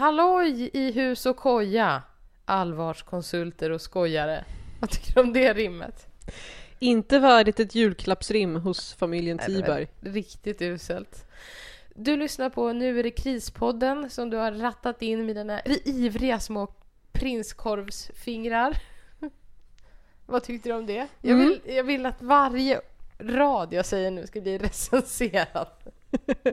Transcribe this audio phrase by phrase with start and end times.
[0.00, 2.02] Halloj i hus och koja!
[2.44, 4.44] Allvarskonsulter och skojare.
[4.80, 6.06] Vad tycker du om det rimmet?
[6.78, 9.88] Inte värdigt ett julklappsrim hos familjen Tiberg.
[10.00, 11.24] Riktigt uselt.
[11.94, 16.40] Du lyssnar på Nu är det krispodden som du har rattat in med dina ivriga
[16.40, 16.74] små
[17.12, 18.76] prinskorvsfingrar.
[20.26, 21.06] Vad tyckte du om det?
[21.20, 21.48] Jag Mm.
[21.48, 22.80] vill, jag vill att varje
[23.18, 25.68] rad jag säger nu ska bli recenserad.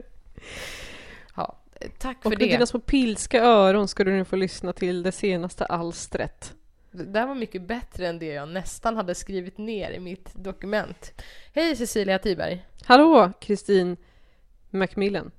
[1.98, 2.46] Tack för Och med det.
[2.46, 6.54] dina små pilska öron ska du nu få lyssna till det senaste alstret.
[6.90, 11.12] Det där var mycket bättre än det jag nästan hade skrivit ner i mitt dokument.
[11.54, 12.64] Hej Cecilia Tiberg.
[12.84, 13.96] Hallå, Kristin
[14.70, 15.30] Macmillan.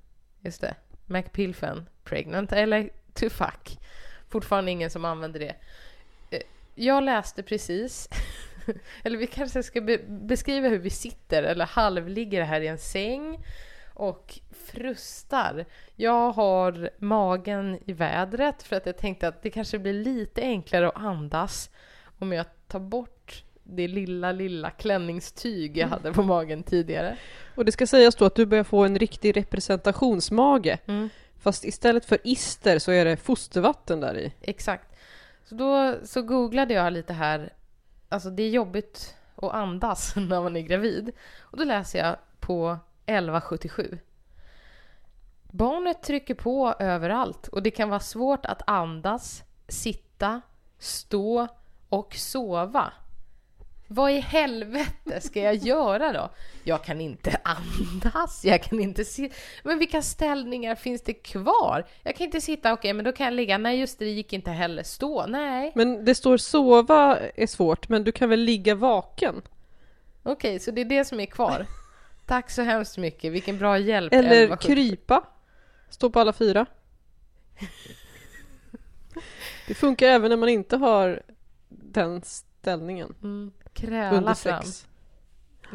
[0.41, 0.75] Just det.
[1.05, 1.89] Macpilfen.
[2.03, 3.77] Pregnant eller to fuck.
[4.29, 5.55] Fortfarande ingen som använder det.
[6.31, 6.41] Eh,
[6.75, 8.09] Jag läste precis,
[9.03, 13.39] eller vi kanske ska be- beskriva hur vi sitter eller halvligger här i en säng
[13.99, 15.65] och frustar.
[15.95, 20.89] Jag har magen i vädret för att jag tänkte att det kanske blir lite enklare
[20.89, 21.69] att andas
[22.19, 27.17] om jag tar bort det lilla, lilla klänningstyg jag hade på magen tidigare.
[27.55, 30.77] Och det ska sägas då att du börjar få en riktig representationsmage.
[30.85, 31.09] Mm.
[31.39, 34.33] Fast istället för ister så är det fostervatten där i.
[34.41, 34.95] Exakt.
[35.45, 37.53] Så då så googlade jag lite här.
[38.09, 41.11] Alltså det är jobbigt att andas när man är gravid.
[41.39, 43.97] Och då läser jag på 1177.
[45.51, 50.41] Barnet trycker på överallt och det kan vara svårt att andas, sitta,
[50.79, 51.47] stå
[51.89, 52.93] och sova.
[53.91, 56.29] Vad i helvete ska jag göra då?
[56.63, 59.29] Jag kan inte andas, jag kan inte se...
[59.63, 61.85] Men vilka ställningar finns det kvar?
[62.03, 63.57] Jag kan inte sitta, okej, men då kan jag ligga.
[63.57, 64.83] Nej, just det, det gick inte heller.
[64.83, 65.71] Stå, nej.
[65.75, 69.41] Men det står sova är svårt, men du kan väl ligga vaken?
[70.23, 71.65] Okej, så det är det som är kvar.
[72.29, 74.13] Tack så hemskt mycket, vilken bra hjälp.
[74.13, 74.75] Eller 1177.
[74.75, 75.23] krypa?
[75.89, 76.65] Stå på alla fyra?
[79.67, 81.21] Det funkar även när man inte har
[81.69, 84.63] den ställningen Mm, kräla under fram.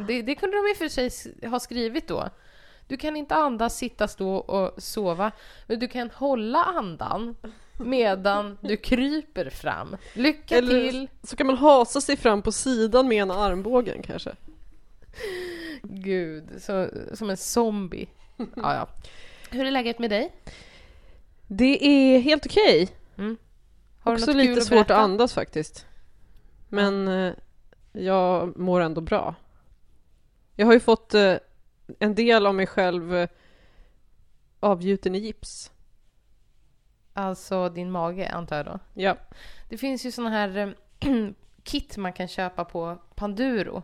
[0.07, 1.11] Det, det kunde de i och för sig
[1.49, 2.31] ha skrivit då.
[2.87, 5.33] Du kan inte andas, sitta, stå och sova,
[5.67, 7.37] men du kan hålla andan
[7.79, 9.97] medan du kryper fram.
[10.13, 11.09] Lycka Eller till!
[11.23, 14.37] så kan man hasa sig fram på sidan med ena armbågen kanske.
[15.89, 18.09] Gud, så, som en zombie.
[18.37, 18.89] Ja, ja.
[19.51, 20.33] Hur är läget med dig?
[21.47, 22.89] Det är helt okej.
[24.05, 25.87] Har du Också något lite att svårt att andas faktiskt.
[26.69, 27.33] Men eh,
[27.93, 29.35] jag mår ändå bra.
[30.57, 31.35] Jag har ju fått eh,
[31.99, 33.29] en del av mig själv eh,
[34.61, 35.73] avgjuten i gips.
[37.13, 38.79] Alltså din mage, antar jag då?
[38.95, 39.17] Ja.
[39.69, 40.69] Det finns ju såna här eh,
[41.63, 43.83] kit man kan köpa på Panduro.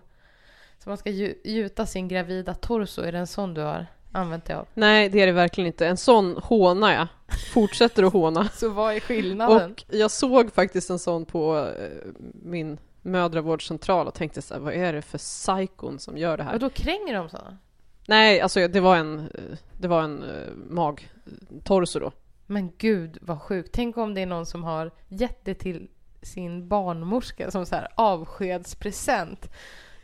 [0.84, 3.02] Så man ska gju- gjuta sin gravida torso.
[3.02, 4.66] Är det en sån du har använt dig av?
[4.74, 5.86] Nej, det är det verkligen inte.
[5.86, 7.06] En sån hånar jag.
[7.52, 8.48] Fortsätter att håna.
[8.54, 9.72] Så vad är skillnaden?
[9.72, 14.74] Och jag såg faktiskt en sån på eh, min mödravårdscentral och tänkte så här, vad
[14.74, 16.54] är det för psykon som gör det här?
[16.54, 17.58] Och då kränger de såna?
[18.06, 22.12] Nej, alltså det var en, eh, det var en uh, mag-torso då.
[22.46, 23.70] Men gud vad sjukt.
[23.72, 25.88] Tänk om det är någon som har gett det till
[26.22, 29.50] sin barnmorska som så här avskedspresent.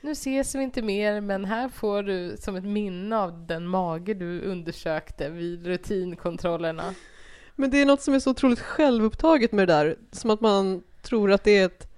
[0.06, 4.14] Nu ses vi inte mer, men här får du som ett minne av den mage
[4.14, 6.94] du undersökte vid rutinkontrollerna.
[7.54, 9.98] Men det är något som är så otroligt självupptaget med det där.
[10.12, 11.92] Som att man tror att det är ett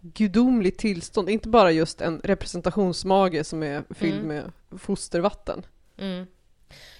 [0.00, 1.30] gudomligt tillstånd.
[1.30, 4.26] Inte bara just en representationsmage som är fylld Mm.
[4.28, 5.62] med fostervatten.
[5.98, 6.26] Mm.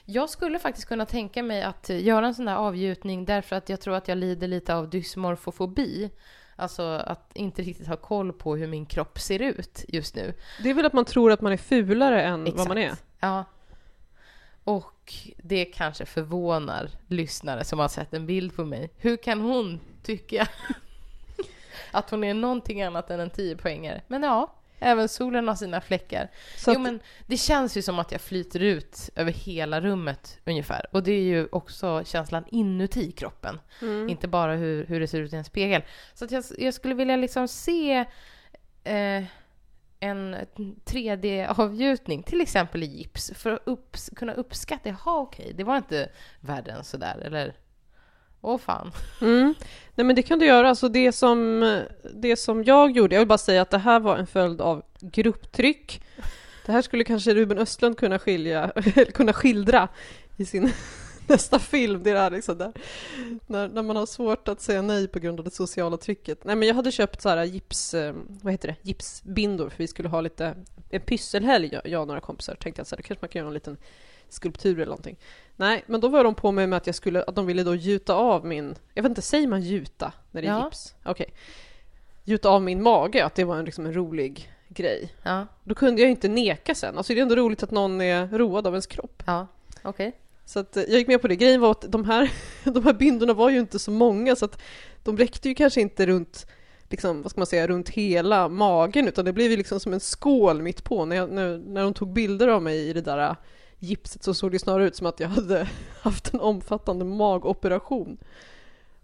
[0.04, 3.80] Jag skulle faktiskt kunna tänka mig att göra en sån där avgjutning därför att jag
[3.80, 6.10] tror att jag lider lite av dysmorfofobi.
[6.60, 10.34] Alltså att inte riktigt ha koll på hur min kropp ser ut just nu.
[10.62, 12.94] Det är väl att man tror att man är fulare än vad man är.
[13.20, 13.44] Ja.
[14.64, 18.90] Och det kanske förvånar lyssnare som har sett en bild på mig.
[18.96, 20.48] Hur kan hon tycka
[21.90, 24.02] att hon är någonting annat än en 10 poängare?
[24.06, 26.30] Men ja, även solen har sina fläckar.
[26.56, 30.86] Så jo, men det känns ju som att jag flyter ut över hela rummet ungefär.
[30.92, 33.60] Och det är ju också känslan inuti kroppen.
[33.82, 34.08] mm.
[34.08, 35.82] Inte bara hur, hur det ser ut i en spegel.
[36.14, 38.04] Så att jag, jag skulle vilja liksom se
[38.84, 39.24] eh,
[40.00, 40.36] en
[40.84, 46.08] 3D-avgjutning, till exempel i gips, för att upps, kunna uppskatta, jaha okej, det var inte
[46.40, 47.54] värre än sådär, eller
[48.40, 48.92] åh fan.
[49.20, 49.54] Mm.
[49.94, 50.68] Nej men det kan du göra.
[50.68, 51.60] Alltså det, som,
[52.14, 54.82] det som jag gjorde, jag vill bara säga att det här var en följd av
[55.00, 56.02] grupptryck.
[56.66, 58.72] Det här skulle kanske Ruben Östlund kunna, skilja,
[59.14, 59.88] kunna skildra
[60.36, 60.72] i sin
[61.26, 62.02] nästa film.
[62.02, 62.72] Det är liksom där.
[63.46, 66.44] När, när man har svårt att säga nej på grund av det sociala trycket.
[66.44, 69.86] Nej men jag hade köpt så här gips, eh, vad heter det, gipsbindor för vi
[69.86, 70.54] skulle ha lite
[70.90, 72.54] en pysselhelg, jag jag och några kompisar.
[72.54, 73.76] Tänkte jag så här, då kanske man kan göra en liten
[74.32, 75.16] skulptur eller någonting.
[75.56, 77.74] Nej, men då var de på mig med att, jag skulle, att de ville då
[77.74, 78.74] gjuta av min...
[78.94, 80.64] Jag vet inte, säger man gjuta när det är Ja.
[80.64, 80.94] gips?
[81.04, 81.34] Okej.
[82.24, 85.14] Gjuta av min mage, att det var en, liksom en rolig grej.
[85.22, 86.98] Ja, Då kunde jag inte neka sen.
[86.98, 89.22] Alltså det är ändå roligt att någon är road av ens kropp.
[89.26, 89.46] ja,
[89.82, 90.12] okej.
[90.44, 91.36] Så att eh, jag gick med på det.
[91.36, 92.32] Grejen var att de här,
[92.64, 94.60] de här bindorna var ju inte så många så att
[95.04, 96.46] de räckte ju kanske inte runt,
[96.88, 100.00] liksom, vad ska man säga, runt hela magen utan det blev ju liksom som en
[100.00, 101.04] skål mitt på.
[101.04, 103.34] När, jag, när, när de tog bilder av mig i det där eh,
[103.80, 105.68] gipset så såg det snarare ut som att jag hade
[106.02, 108.18] haft en omfattande magoperation.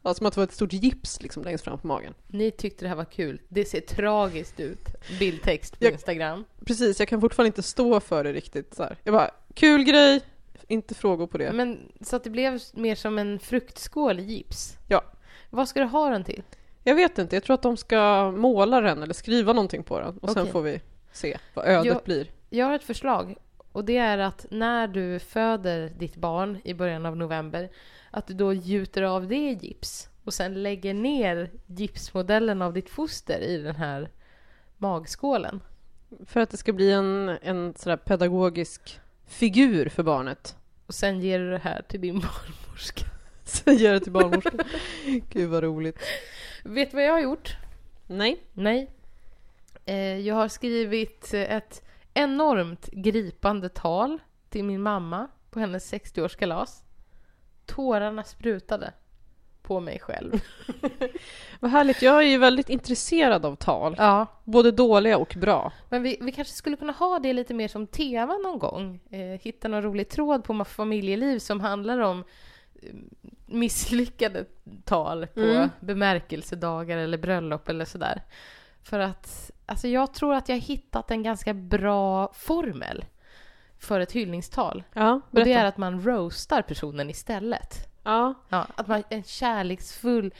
[0.02, 2.14] Ja, som att det var ett stort gips liksom längst fram på magen.
[2.26, 3.40] Ni tyckte det här var kul.
[3.48, 4.88] Det ser tragiskt ut.
[5.18, 6.44] Bildtext på Jag- Instagram.
[6.64, 8.74] Precis, jag kan fortfarande inte stå för det riktigt.
[8.74, 8.96] Så här.
[9.04, 10.20] Jag bara, kul grej,
[10.68, 11.52] inte frågor på det.
[11.52, 14.76] Men så att det blev mer som en fruktskål i gips.
[14.88, 15.04] Ja.
[15.50, 16.42] Vad ska du ha den till?
[16.82, 20.18] Jag vet inte, jag tror att de ska måla den eller skriva någonting på den
[20.18, 20.52] och sen Okej.
[20.52, 20.80] får vi
[21.12, 22.30] se vad ödet Jag- blir.
[22.50, 23.34] Jag har ett förslag
[23.76, 27.70] och det är att när du föder ditt barn i början av november
[28.10, 32.90] att du då gjuter av det i gips och sen lägger ner gipsmodellen av ditt
[32.90, 34.10] foster i den här
[34.76, 35.60] magskålen.
[36.26, 40.56] För att det ska bli en, en sådär pedagogisk figur för barnet.
[40.86, 43.04] Och sen ger du det här till din barnmorska.
[43.44, 44.60] Sen ger det till barnmorskan.
[45.30, 45.98] Gud vad roligt.
[46.64, 47.56] Vet du vad jag har gjort?
[48.06, 48.42] Nej.
[48.52, 48.90] Nej.
[49.84, 51.82] Eh, jag har skrivit ett
[52.16, 54.18] enormt gripande tal
[54.48, 56.82] till min mamma på hennes 60-årskalas.
[57.66, 58.92] Tårarna sprutade
[59.62, 60.32] på mig själv.
[61.60, 63.94] Vad härligt, jag är ju väldigt intresserad av tal.
[63.98, 65.72] Ja, Både dåliga och bra.
[65.88, 69.00] men vi, vi kanske skulle kunna ha det lite mer som tema någon gång.
[69.10, 72.24] Eh, hitta någon rolig tråd på familjeliv som handlar om
[72.82, 72.94] eh,
[73.46, 74.44] misslyckade
[74.84, 75.68] tal på Mm.
[75.80, 78.22] bemärkelsedagar eller bröllop eller sådär.
[78.86, 83.04] För att alltså jag tror att jag har hittat en ganska bra formel
[83.78, 84.82] för ett hyllningstal.
[84.92, 87.88] Ja, Och det är att man roastar personen istället.
[88.02, 90.34] Ja, Ja, att man en kärleksfull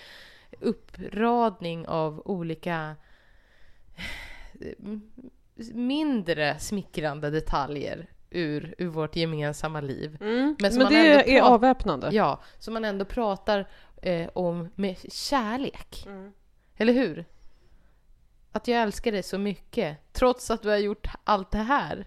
[0.60, 2.96] uppradning av olika
[4.60, 4.96] eh,
[5.74, 10.16] mindre smickrande detaljer ur, ur vårt gemensamma liv.
[10.20, 10.56] mm.
[10.60, 12.08] Men men, det är pratar- avväpnande.
[12.12, 13.68] Ja, som man ändå pratar
[14.02, 16.04] eh, om med kärlek.
[16.06, 16.32] Mm.
[16.76, 17.24] Eller hur?
[18.56, 22.06] Att jag älskar dig så mycket, trots att du har gjort allt det här.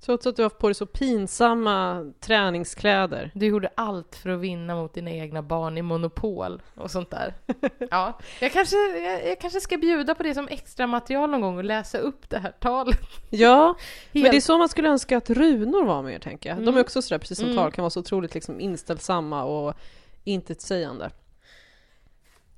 [0.00, 3.30] Trots att du har haft på dig så pinsamma träningskläder.
[3.34, 7.34] Du gjorde allt för att vinna mot dina egna barn i Monopol och sånt där.
[7.90, 11.56] Ja, jag kanske, jag, jag kanske ska bjuda på det som extra material någon gång
[11.58, 13.00] och läsa upp det här talet.
[13.30, 13.76] Ja,
[14.12, 16.58] men Helt- det är så man skulle önska att runor var mer, tänker jag.
[16.58, 16.76] De Mm.
[16.76, 17.56] är också sådär, precis som Mm.
[17.56, 19.74] tal, kan vara så otroligt liksom inställsamma och
[20.24, 21.10] intetsägande.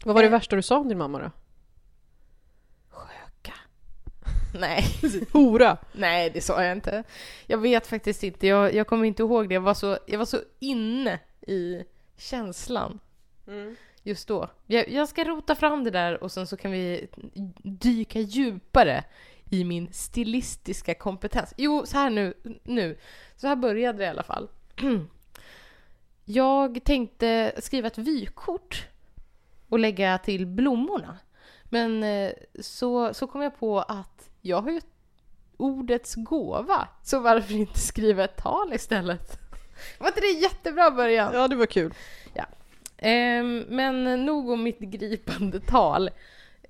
[0.04, 0.32] Vad var det Eh.
[0.32, 1.30] värsta du sa om din mamma då?
[4.60, 4.84] Nej,
[5.32, 5.76] Hora!
[5.92, 7.04] nej det sa jag inte.
[7.46, 9.54] Jag vet faktiskt inte, jag, jag kommer inte ihåg det.
[9.54, 11.82] Jag var, så, jag var så inne i
[12.16, 13.00] känslan
[14.02, 14.48] just då.
[14.66, 17.08] Jag, jag ska rota fram det där och sen så kan vi
[17.62, 19.04] dyka djupare
[19.50, 21.54] i min stilistiska kompetens.
[21.56, 22.98] Jo, så här nu, nu.
[23.36, 24.48] Så här började det i alla fall.
[26.24, 28.88] Jag tänkte skriva ett vykort
[29.68, 31.18] och lägga till blommorna.
[31.64, 34.13] Men eh, så, så kom jag på att
[34.46, 34.81] jag har ju
[35.56, 39.39] ordets gåva, så varför inte skriva ett tal istället?
[39.98, 41.31] Var inte det en jättebra början?
[41.34, 41.94] Ja, det var kul.
[42.98, 46.10] Ehm, men nog om mitt gripande tal.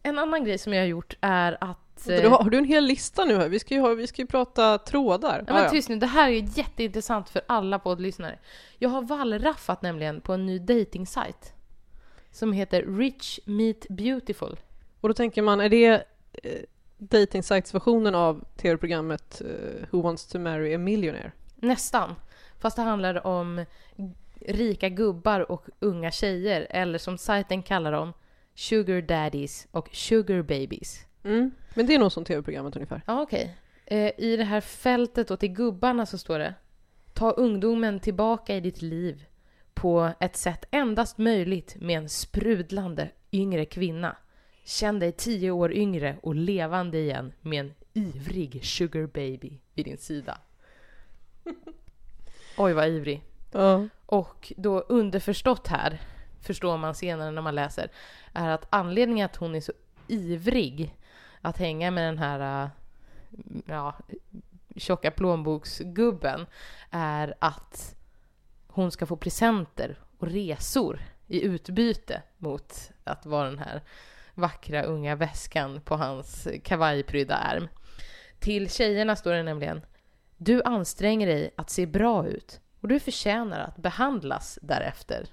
[0.02, 2.08] En annan grej som jag har gjort är att...
[2.08, 3.48] eh, Du har, har du en hel lista nu här?
[3.48, 5.44] Vi ska ju, ha, vi ska ju prata trådar.
[5.46, 8.38] Ja, men tyst nu, det här är jätteintressant för alla poddlyssnare.
[8.78, 11.52] Jag har wallraffat nämligen på en ny dating-sajt
[12.30, 14.60] som heter Rich Meet Beautiful.
[15.00, 16.04] Och då tänker man, är det
[16.42, 16.60] eh,
[16.98, 21.32] dating versionen av tv-programmet eh, Who wants to marry a millionaire?
[21.56, 22.14] Nästan.
[22.58, 23.64] Fast det handlar om
[24.40, 28.12] rika gubbar och unga tjejer, eller som sajten kallar dem,
[28.54, 31.06] sugar daddies och sugar babies.
[31.24, 31.50] Mm.
[31.74, 33.02] Men det är nog som tv-programmet ungefär.
[33.06, 33.56] Ja, okej.
[33.86, 36.54] Eh, I det här fältet och till gubbarna så står det
[37.12, 39.24] Ta ungdomen tillbaka i ditt liv
[39.74, 44.16] på ett sätt endast möjligt med en sprudlande yngre kvinna.
[44.64, 49.98] Känn dig tio år yngre och levande igen med en ivrig sugar baby vid din
[49.98, 50.38] sida.
[52.56, 53.22] Oj, vad ivrig.
[53.52, 53.88] Ja.
[54.06, 56.00] Och då underförstått här,
[56.40, 57.90] förstår man senare när man läser,
[58.32, 59.72] är att anledningen att hon är så
[60.08, 60.96] ivrig
[61.40, 62.70] att hänga med den här äh,
[63.66, 63.94] ja,
[64.76, 66.46] tjocka plånboksgubben
[66.90, 67.96] är att
[68.66, 73.82] hon ska få presenter och resor i utbyte mot att vara den här
[74.34, 77.68] vackra unga väskan på hans kavajprydda ärm.
[78.38, 79.80] Till tjejerna står det nämligen
[80.36, 85.26] Du anstränger dig att se bra ut Och du förtjänar att behandlas därefter.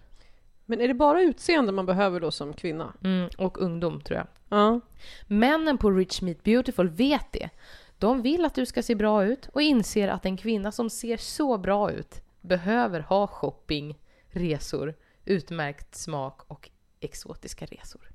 [0.65, 2.93] Men är det bara utseende man behöver då som kvinna?
[3.03, 4.27] Mm, och ungdom, tror jag.
[4.50, 4.79] Ja.
[5.27, 7.50] Männen på Rich Meet Beautiful vet det.
[7.98, 11.17] De vill att du ska se bra ut och inser att en kvinna som ser
[11.17, 14.93] så bra ut behöver ha shopping, resor,
[15.25, 18.10] utmärkt smak och exotiska resor.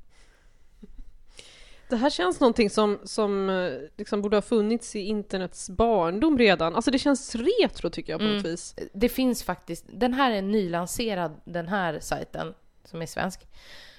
[1.88, 6.74] Det här känns någonting som, som eh, liksom borde ha funnits i internets barndom redan.
[6.76, 8.74] Alltså det känns retro tycker jag på något vis.
[8.92, 13.46] Det finns faktiskt, den här är nylanserad, den här sajten, som är svensk.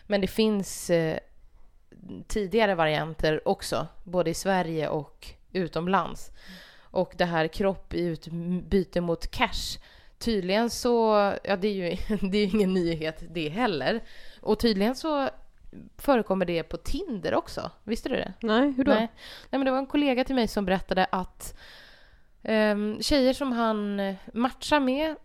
[0.07, 1.19] Men det finns eh,
[2.27, 6.31] tidigare varianter också, både i Sverige och utomlands.
[6.81, 9.79] Och det här kropp i utbyte mot cash,
[10.17, 11.13] tydligen så,
[11.43, 11.97] ja det är ju
[12.29, 14.03] det är ju ingen nyhet det heller.
[14.41, 15.29] Och tydligen så
[15.97, 17.71] förekommer det på Tinder också.
[17.83, 18.33] Visste du det?
[18.39, 18.91] Nej, hur då?
[18.91, 19.11] Nej.
[19.49, 21.59] Nej, men det var en kollega till mig som berättade att
[22.43, 24.01] um, tjejer som han
[24.33, 25.15] matchar med,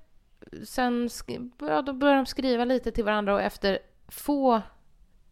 [0.64, 1.10] sen
[1.58, 4.62] ja, då börjar de skriva lite till varandra och efter få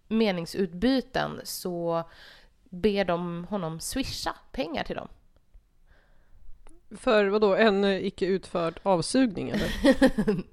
[0.09, 2.05] meningsutbyten så
[2.65, 5.09] ber de honom swisha pengar till dem.
[6.97, 9.71] För vad då en icke utförd avsugning eller?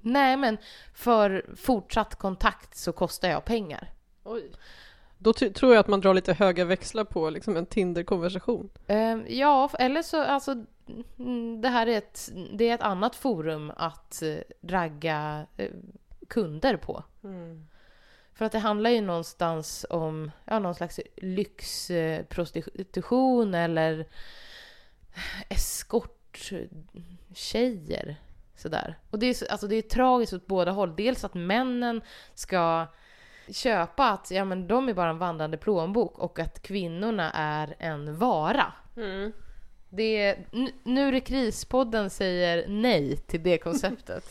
[0.00, 0.58] Nej, men
[0.94, 3.92] för fortsatt kontakt så kostar jag pengar.
[4.28, 4.50] Oj.
[5.18, 8.70] Då tror jag att man drar lite höga växlar på liksom en Tinder-konversation.
[8.90, 10.64] Uh, ja, eller så alltså
[11.18, 15.66] mm, det här är ett, det är ett annat forum att uh, ragga uh,
[16.28, 17.04] kunder på.
[17.24, 17.66] Mm.
[18.34, 24.06] För att det handlar ju någonstans om ja, någon slags lyxprostitution eller
[25.48, 28.16] eskorttjejer.
[28.56, 28.98] Sådär.
[29.10, 30.96] Och det är, alltså det är tragiskt åt båda håll.
[30.96, 32.00] Dels att männen
[32.34, 32.86] ska
[33.50, 38.16] köpa att ja, men de är bara en vandrande plånbok och att kvinnorna är en
[38.16, 38.72] vara.
[38.96, 39.32] Mm.
[39.88, 40.44] Det är,
[40.82, 44.24] nu är det krispodden säger nej till det konceptet.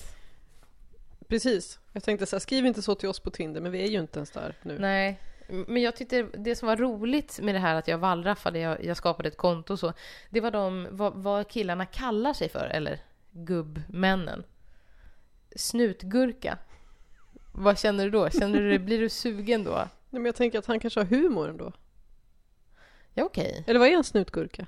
[1.28, 1.80] Precis.
[1.94, 4.00] Jag tänkte så här, skriv inte så till oss på Tinder, men vi är ju
[4.00, 4.80] inte ens där nu.
[4.80, 8.84] Nej, men jag tyckte det som var roligt med det här att jag wallraffade, jag,
[8.84, 9.94] jag skapade ett konto och så,
[10.30, 13.00] det var de, vad, vad killarna kallar sig för, eller
[13.32, 14.44] gubbmännen.
[15.56, 16.58] Snutgurka.
[17.60, 18.30] Vad känner du då?
[18.30, 19.72] Känner du, blir du sugen då?
[19.72, 21.72] Nej, men jag tänker att han kanske har humor ändå.
[23.14, 23.64] Ja, okej.
[23.68, 24.66] Eller vad är en snutgurka?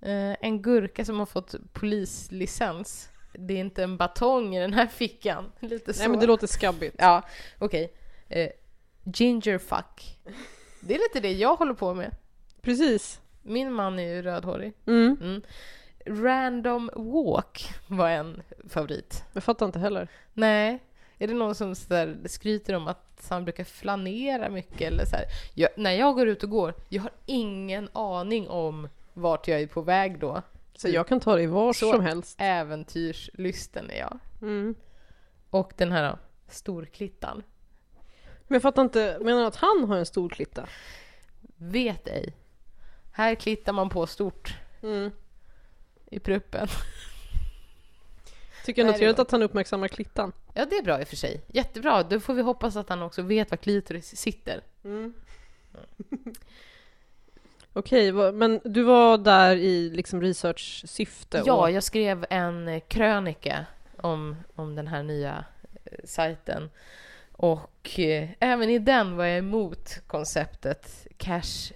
[0.00, 3.08] Eh, en gurka som har fått polislicens.
[3.32, 5.52] Det är inte en batong i den här fickan.
[5.60, 6.00] Lite så.
[6.00, 6.96] Nej, men det låter skabbigt.
[6.98, 7.22] Ja,
[7.58, 7.92] okej.
[8.28, 8.50] Eh,
[9.04, 10.18] gingerfuck.
[10.80, 12.16] Det är lite det jag håller på med.
[12.60, 13.20] Precis.
[13.42, 14.72] Min man är ju rödhårig.
[14.86, 15.16] Mm.
[15.20, 15.42] Mm.
[16.06, 19.24] Random walk var en favorit.
[19.32, 20.08] Jag fattar inte heller.
[20.32, 20.78] Nej,
[21.18, 25.16] är det någon som så skryter om att han brukar flanera mycket eller så
[25.54, 29.66] jag, när jag går ut och går, jag har ingen aning om vart jag är
[29.66, 30.42] på väg då.
[30.74, 32.36] Så jag kan ta dig var så som helst.
[32.40, 34.18] äventyrslysten är jag.
[34.42, 34.74] Mm.
[35.50, 37.42] Och den här då, storklittan.
[38.46, 40.68] Men jag fattar inte, menar du att han har en stor klitta?
[41.56, 42.36] Vet ej.
[43.12, 44.56] Här klittar man på stort.
[44.82, 45.10] Mm.
[46.06, 46.68] I pruppen.
[48.64, 50.32] Tycker ändå trevligt att han uppmärksammar klittan.
[50.58, 51.40] Ja, det är bra i och för sig.
[51.46, 52.02] Jättebra.
[52.02, 54.60] Då får vi hoppas att han också vet var klitoris sitter.
[54.84, 55.14] Mm.
[57.72, 61.42] Okej, men du var där i liksom research-syfte?
[61.46, 61.70] Ja, och...
[61.70, 65.44] jag skrev en krönika om, om den här nya
[65.84, 66.70] eh, sajten.
[67.32, 71.72] Och eh, även i den var jag emot konceptet cash,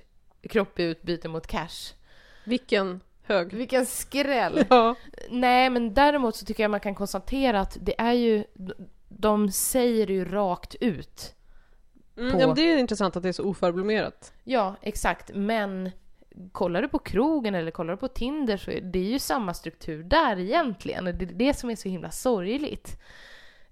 [0.51, 1.95] kropp i utbyte mot cash.
[2.45, 3.01] Vilken
[3.33, 3.55] hög.
[3.55, 4.65] Vilken skräll!
[4.71, 4.95] Ja.
[5.31, 8.45] Nej, men däremot så tycker jag man kan konstatera att det är ju,
[9.09, 11.35] de säger det ju rakt ut.
[12.17, 14.33] Mm, ja, det är intressant att det är så oförblommerat.
[14.45, 15.31] Ja, exakt.
[15.35, 15.91] Men
[16.53, 20.03] kollar du på krogen eller kollar du på Tinder så är det ju samma struktur
[20.03, 21.05] där egentligen.
[21.05, 23.01] Det är det som är så himla sorgligt.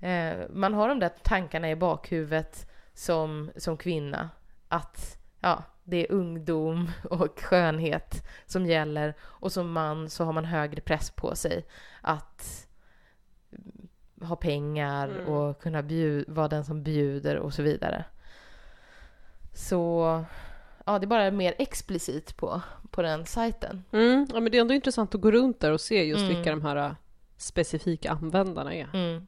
[0.00, 4.31] Eh, man har de där tankarna i bakhuvudet som, som kvinna.
[4.69, 10.44] Att ja, det är ungdom och skönhet som gäller och som man så har man
[10.44, 11.66] högre press på sig
[12.00, 12.66] att
[14.23, 15.26] ha pengar mm.
[15.26, 15.82] och kunna
[16.26, 18.04] vara den som bjuder och så vidare.
[19.52, 20.25] Så
[20.87, 23.85] ja, det är bara mer explicit på, på den sajten.
[23.92, 24.26] Mm.
[24.35, 26.35] Ja, men det är ändå intressant att gå runt där och se just mm.
[26.35, 26.92] vilka de här äh,
[27.37, 28.88] specifika användarna är.
[28.92, 29.26] Mm.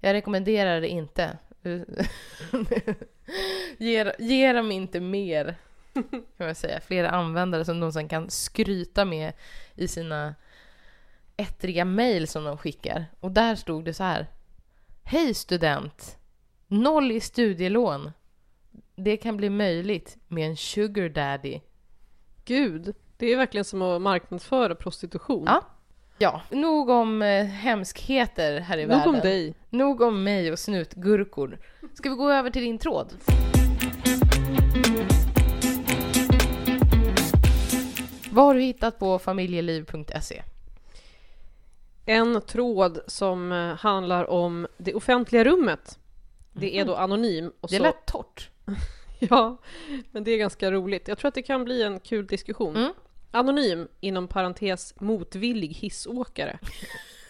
[0.00, 1.38] Jag rekommenderar det inte.
[3.78, 5.56] ge, ge dem inte mer,
[6.36, 6.80] kan man säga.
[6.80, 9.32] Flera användare som de sen kan skryta med
[9.74, 10.34] i sina
[11.36, 13.06] ettriga mejl som de skickar.
[13.20, 14.26] Och där stod det så här.
[15.02, 16.18] Hej student!
[16.66, 18.10] Noll i studielån.
[18.96, 21.60] Det kan bli möjligt med en sugar daddy.
[22.44, 25.44] Gud, det är verkligen som att marknadsföra prostitution.
[25.46, 25.64] Ja.
[26.22, 29.14] Ja, nog om eh, hemskheter här i Nog världen.
[29.14, 29.54] om dig.
[29.70, 31.58] Nog om mig och snutgurkor.
[31.94, 33.14] Ska vi gå över till din tråd?
[38.30, 40.42] Vad har du hittat på familjeliv.se?
[42.06, 45.98] En tråd som eh, handlar om det offentliga rummet.
[46.52, 47.52] Det är då anonym.
[47.60, 48.50] Och Det så, lät torrt.
[49.30, 49.56] Ja,
[50.10, 51.08] men det är ganska roligt.
[51.08, 52.76] Jag tror att det kan bli en kul diskussion.
[52.76, 52.92] Mm.
[53.32, 56.58] Anonym, inom parentes motvillig hissåkare.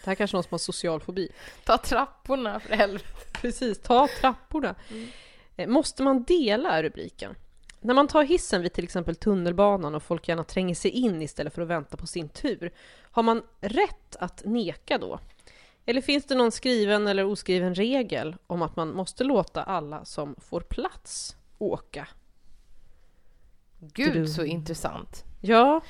[0.03, 1.29] Det här kanske är någon som har social fobi.
[1.65, 3.05] Ta trapporna för helvete.
[3.33, 4.75] Precis, ta trapporna.
[5.55, 7.35] Eh, Måste man dela är rubriken.
[7.81, 11.53] När man tar hissen vid till exempel tunnelbanan och folk gärna tränger sig in istället
[11.53, 15.19] för att vänta på sin tur, har man rätt att neka då?
[15.85, 20.35] Eller finns det någon skriven eller oskriven regel om att man måste låta alla som
[20.39, 22.07] får plats åka?
[23.79, 25.25] Gud så intressant.
[25.45, 25.81] Ja,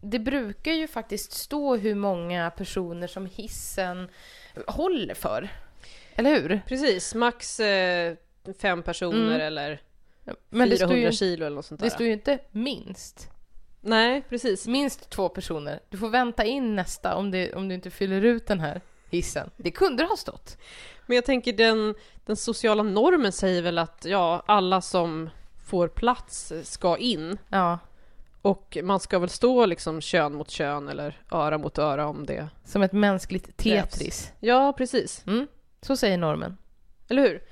[0.00, 4.08] Det brukar ju faktiskt stå hur många personer som hissen
[4.66, 5.48] håller för.
[6.14, 6.60] Eller hur?
[6.66, 7.14] precis.
[7.14, 8.14] Max eh,
[8.60, 9.40] fem personer Mm.
[9.40, 9.80] eller
[10.50, 11.86] Men det 400 står, ju, kilo eller något sånt där.
[11.86, 13.30] det står ju inte minst.
[13.80, 14.66] Nej, precis.
[14.66, 15.80] Minst två personer.
[15.90, 19.50] Du får vänta in nästa om, det, om du inte fyller ut den här hissen.
[19.56, 20.58] Det kunde det ha stått.
[21.06, 21.94] Men jag tänker den,
[22.26, 25.30] den sociala normen säger väl att ja, alla som
[25.66, 27.38] får plats ska in.
[27.48, 27.78] Ja,
[28.42, 32.48] Och man ska väl stå liksom kön mot kön eller öra mot öra om det.
[32.64, 34.32] som ett mänskligt Tetris.
[34.40, 35.24] Ja, precis.
[35.26, 35.46] Mm,
[35.82, 36.56] så säger normen.
[37.08, 37.42] Eller hur?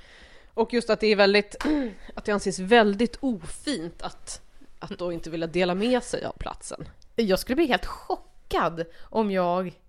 [0.54, 1.56] Och just att det är väldigt,
[2.14, 4.42] att det anses väldigt ofint att,
[4.78, 6.88] att då inte vilja dela med sig av platsen.
[7.16, 9.80] Jag skulle bli helt chockad om jag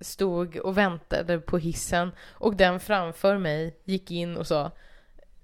[0.00, 4.70] stod och väntade på hissen och den framför mig gick in och sa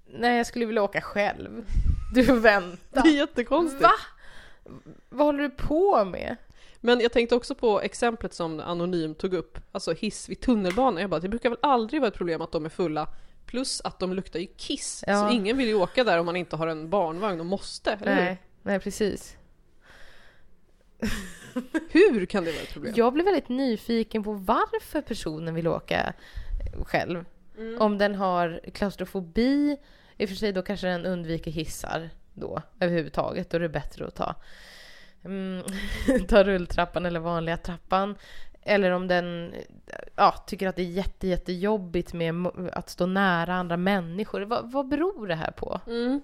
[0.09, 1.65] Nej, jag skulle vilja åka själv.
[2.13, 3.01] Du vänta.
[3.01, 3.83] Det är jättekonstigt.
[3.83, 3.91] Va?
[5.09, 6.35] Vad håller du på med?
[6.79, 11.01] Men jag tänkte också på exemplet som Anonym tog upp, alltså hiss vid tunnelbanan.
[11.01, 13.07] Jag bara, det brukar väl aldrig vara ett problem att de är fulla,
[13.45, 15.03] plus att de luktar ju kiss.
[15.07, 15.27] Ja.
[15.27, 18.15] Så ingen vill ju åka där om man inte har en barnvagn och måste, eller
[18.15, 18.21] hur?
[18.21, 19.37] Nej, nej precis.
[21.89, 22.93] Hur kan det vara ett problem?
[22.95, 26.13] Jag blev väldigt nyfiken på varför personen vill åka
[26.85, 27.25] själv.
[27.57, 27.81] Mm.
[27.81, 29.77] Om den har klaustrofobi,
[30.17, 34.07] i och för sig då kanske den undviker hissar då överhuvudtaget, då är det bättre
[34.07, 34.35] att ta,
[35.25, 35.63] mm,
[36.27, 38.15] ta rulltrappan eller vanliga trappan.
[38.61, 39.53] Eller om den
[40.15, 42.33] ja, tycker att det är jätte, jättejobbigt med
[42.73, 44.41] att stå nära andra människor.
[44.41, 45.81] Vad, vad beror det här på?
[45.87, 46.21] Mm.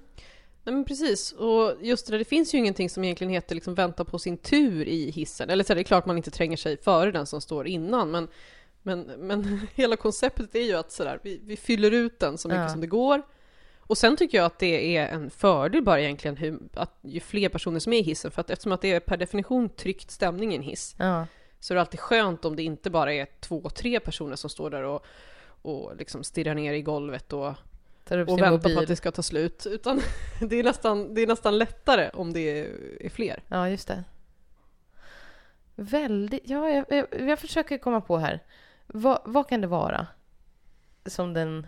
[0.66, 3.76] Nej men precis, och just det där, det finns ju ingenting som egentligen heter liksom
[3.76, 5.50] vänta på sin tur i hissen.
[5.50, 8.12] Eller så är det är klart man inte tränger sig före den som står innan,
[8.12, 8.28] men,
[8.82, 12.62] men, men hela konceptet är ju att sådär, vi, vi fyller ut den så mycket
[12.62, 12.70] Ja.
[12.70, 13.22] som det går.
[13.88, 17.50] Och sen tycker jag att det är en fördel bara egentligen hur, att ju fler
[17.50, 20.52] personer som är i hissen, för att eftersom att det är per definition tryckt stämning
[20.52, 21.26] i en hiss, Ja,
[21.60, 24.70] så är det alltid skönt om det inte bara är två, tre personer som står
[24.70, 25.06] där och,
[25.62, 27.54] och liksom stirrar ner i golvet och
[28.06, 28.76] och sin vänta mobil.
[28.76, 29.66] på att det ska ta slut.
[29.66, 30.02] Utan
[30.42, 32.60] det är nästan, det är nästan lättare om det
[33.06, 33.44] är fler.
[33.48, 34.04] Ja, just det.
[35.76, 36.42] Väldigt...
[36.46, 38.40] Ja, jag, jag, jag försöker komma på här.
[38.88, 40.08] Vad, vad kan det vara
[41.06, 41.68] som den...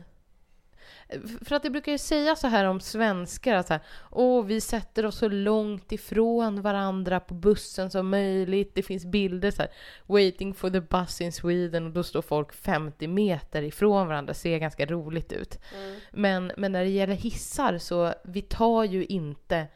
[1.45, 4.61] För att det brukar ju säga så här om svenskar att så här, Åh, vi
[4.61, 8.75] sätter oss så långt ifrån varandra på bussen som möjligt.
[8.75, 9.71] Det finns bilder så här,
[10.05, 14.33] waiting for the bus in Sweden och då står folk 50 meter ifrån varandra.
[14.33, 15.59] Det ser ganska roligt ut.
[16.11, 19.67] Men, men när det gäller hissar så vi tar ju inte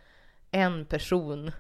[0.52, 1.52] en person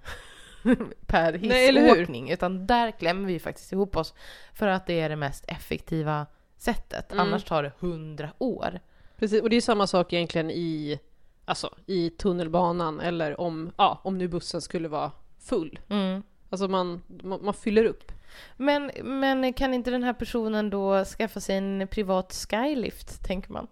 [1.05, 4.13] per Nej, hissåkning, utan där klämmer vi faktiskt ihop oss
[4.53, 6.25] för att det är det mest effektiva
[6.57, 7.11] sättet.
[7.11, 7.27] Mm.
[7.27, 8.79] Annars tar det hundra år.
[9.19, 10.99] Precis, och det är samma sak egentligen i,
[11.45, 15.79] alltså, i tunnelbanan eller om, ja, om nu bussen skulle vara full.
[15.89, 16.23] Mm.
[16.49, 18.11] Alltså man, man, man fyller upp.
[18.57, 23.67] Men, men kan inte den här personen då skaffa sig en privat skylift, tänker man?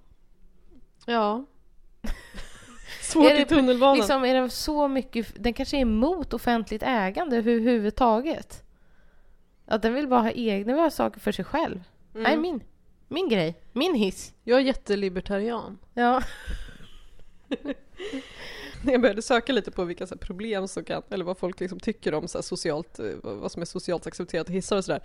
[1.05, 1.45] Ja.
[3.01, 3.97] Svårt i tunnelbanan.
[3.97, 8.63] Liksom, är det så mycket, den kanske är emot offentligt ägande överhuvudtaget?
[9.65, 11.83] Att den vill bara ha egna saker för sig själv.
[12.13, 12.23] Mm.
[12.23, 12.61] Nej, min,
[13.07, 14.33] min grej, min hiss.
[14.43, 15.79] Jag är jättelibertarian.
[15.93, 16.23] Ja.
[18.81, 21.79] När jag började söka lite på vilka så problem som kan, eller vad folk liksom
[21.79, 25.01] tycker om så socialt, eh, vad som är socialt accepterat i hissar och sådär.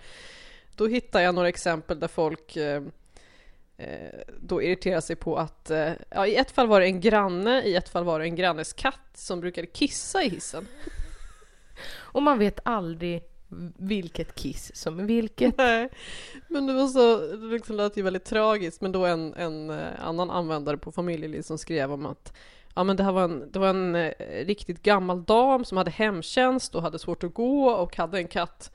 [0.75, 2.83] Då hittade jag några exempel där folk eh,
[3.77, 7.61] eh, då irriterar sig på att, eh, ja, i ett fall var det en granne,
[7.61, 10.67] i ett fall var det en grannes katt som brukade kissa i hissen.
[11.95, 13.23] Och man vet aldrig
[13.77, 15.57] vilket kiss som är vilket.
[15.57, 15.89] Nej,
[16.47, 19.85] men det var så, det liksom lät ju väldigt tragiskt, men då en, en eh,
[19.99, 22.33] annan användare på familjeliv som skrev om att
[22.75, 24.11] Ja men det här var en, det var en eh,
[24.45, 28.71] riktigt gammal dam som hade hemtjänst och hade svårt att gå och hade en katt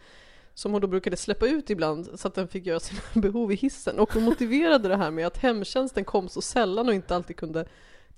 [0.55, 3.55] som hon då brukade släppa ut ibland så att den fick göra sina behov i
[3.55, 3.99] hissen.
[3.99, 7.65] Och hon motiverade det här med att hemtjänsten kom så sällan och inte alltid kunde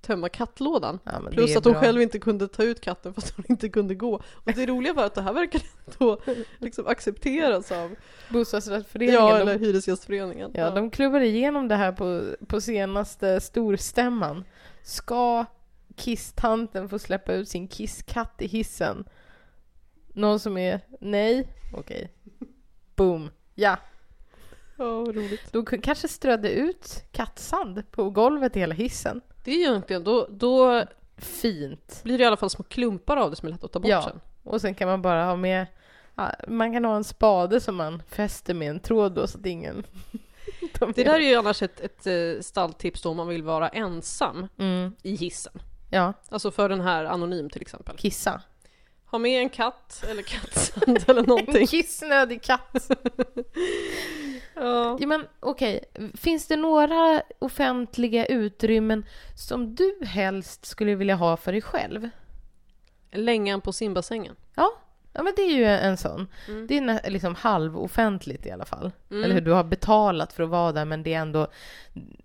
[0.01, 0.99] tömma kattlådan.
[1.05, 1.81] Ja, Plus att hon bra.
[1.81, 4.15] själv inte kunde ta ut katten fast hon inte kunde gå.
[4.15, 5.65] Och det roliga var att det här verkade
[5.99, 6.21] då
[6.59, 7.95] liksom accepteras av
[8.29, 10.51] Bostadsrättsföreningen, ja, de, eller Hyresgästföreningen.
[10.55, 14.45] ja, de klubbade igenom det här på, på senaste storstämman.
[14.83, 15.45] Ska
[15.97, 19.05] kisstanten få släppa ut sin kisskatt i hissen?
[20.15, 21.49] Någon som är nej?
[21.75, 22.13] Okej.
[22.97, 23.31] Boom.
[23.55, 23.77] Ja.
[24.77, 25.53] ja vad roligt.
[25.53, 29.21] De kanske strödde ut kattsand på golvet i hela hissen.
[29.45, 30.85] Det är egentligen, då, då
[31.17, 32.01] Fint.
[32.05, 33.91] blir det i alla fall små klumpar av det som är lätt att ta bort
[33.91, 34.03] Ja.
[34.03, 34.21] sen.
[34.43, 35.67] Och sen kan man bara ha med
[36.15, 39.47] ja, man kan ha en spade som man fäster med en tråd då så att
[39.47, 39.85] ingen...
[40.79, 43.69] De Det där är ju annars ett, ett eh, stalltips då om man vill vara
[43.69, 44.93] ensam mm.
[45.03, 45.53] i hissen.
[45.91, 47.97] Ja, Alltså för den här anonym till exempel.
[47.97, 48.43] kissa.
[49.05, 51.67] Ha med en katt eller kattsand eller En någonting.
[51.67, 52.91] kissnödig katt.
[54.61, 54.97] Ja.
[55.01, 61.53] Ja, men okej, finns det några offentliga utrymmen som du helst skulle vilja ha för
[61.53, 62.09] dig själv?
[63.13, 64.37] Längan på simbassängen.
[64.55, 64.73] Ja,
[65.13, 66.29] ja men det är ju en sån.
[66.49, 66.67] Mm.
[66.67, 68.91] Det är liksom halvoffentligt i alla fall.
[69.11, 69.25] Mm.
[69.25, 69.41] Eller hur?
[69.41, 71.49] Du har betalat för att vara där men det är ändå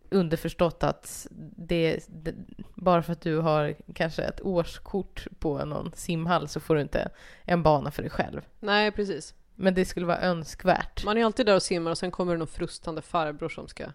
[0.10, 2.34] underförstått att det, det
[2.76, 7.10] bara för att du har kanske ett årskort på någon simhall så får du inte
[7.44, 8.42] en bana för dig själv.
[8.60, 9.34] Nej, precis.
[9.56, 11.04] Men det skulle vara önskvärt.
[11.04, 13.86] Man är alltid där och simmar och sen kommer det någon frustande farbror som ska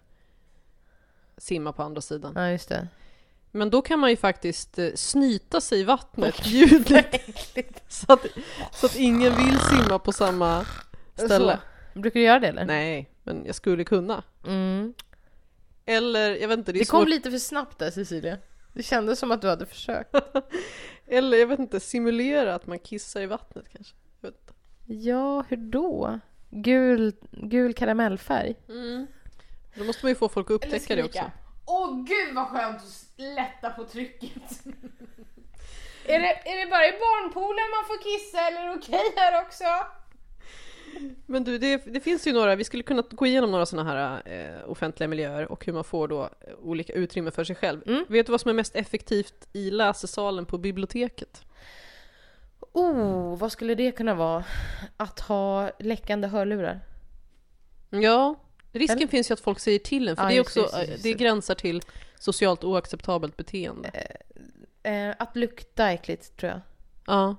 [1.37, 2.33] simma på andra sidan.
[2.35, 2.87] Ja, just det.
[3.51, 8.25] Men då kan man ju faktiskt eh, snyta sig i vattnet ljudligt så att,
[8.71, 10.65] så att ingen vill simma på samma
[11.15, 11.59] ställe.
[11.93, 11.99] Så.
[11.99, 12.65] Brukar du göra det eller?
[12.65, 14.23] Nej, men jag skulle kunna.
[14.47, 14.93] Mm.
[15.85, 18.37] Eller, jag vet inte, det Det kom lite för snabbt där Cecilia.
[18.73, 20.15] Det kändes som att du hade försökt.
[21.07, 23.95] Eller jag vet inte, simulera att man kissar i vattnet kanske.
[24.21, 24.53] Jag vet inte.
[24.91, 26.19] Ja, hur då?
[26.49, 28.55] Gul, gul karamellfärg.
[28.69, 29.07] Mm.
[29.75, 31.31] Då måste man ju få folk att upptäcka det också.
[31.65, 34.65] Åh gud vad skönt att lätta på trycket.
[36.05, 39.41] är, det, är det bara i barnpoolen man får kissa eller är det okej här
[39.41, 39.65] också?
[41.25, 44.21] Men du, det, det finns ju några, vi skulle kunna gå igenom några sådana här
[44.25, 47.81] eh, offentliga miljöer och hur man får då eh, olika utrymme för sig själv.
[47.85, 48.05] Mm.
[48.09, 51.45] Vet du vad som är mest effektivt i läsesalen på biblioteket?
[52.73, 54.43] Oh, vad skulle det kunna vara?
[54.97, 56.79] Att ha läckande hörlurar?
[57.89, 58.35] Ja,
[58.71, 59.07] risken Eller?
[59.07, 60.91] finns ju att folk säger till en, för Ja, det, är just också, just det,
[60.91, 61.81] just det gränsar till
[62.19, 63.91] socialt oacceptabelt beteende.
[64.83, 66.61] Eh, att lukta äckligt tror jag.
[67.07, 67.35] Ja.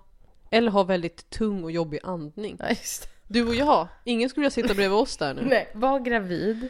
[0.51, 2.57] Eller ha väldigt tung och jobbig andning.
[2.59, 3.09] Ja, just.
[3.29, 5.43] Du och jag, ingen skulle vilja sitta bredvid oss där nu.
[5.47, 6.69] Nej, var gravid.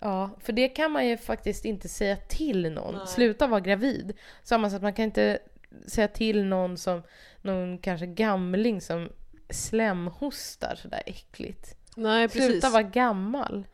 [0.00, 2.94] Ja, för det kan man ju faktiskt inte säga till någon.
[2.94, 3.06] Nej.
[3.06, 4.12] Sluta vara gravid.
[4.42, 5.38] Samma sak, man kan inte
[5.86, 7.02] säga till någon som
[7.42, 9.08] någon kanske gamling som
[9.50, 11.76] slemhostar sådär äckligt.
[11.96, 12.50] Nej, precis.
[12.50, 13.66] Sluta vara gammal.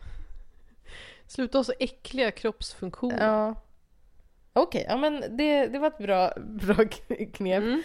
[1.27, 3.27] Sluta ha så äckliga kroppsfunktioner.
[3.27, 3.55] Ja.
[4.53, 6.77] Okej, ja men det, det var ett bra, bra
[7.33, 7.63] knep.
[7.63, 7.83] Mm.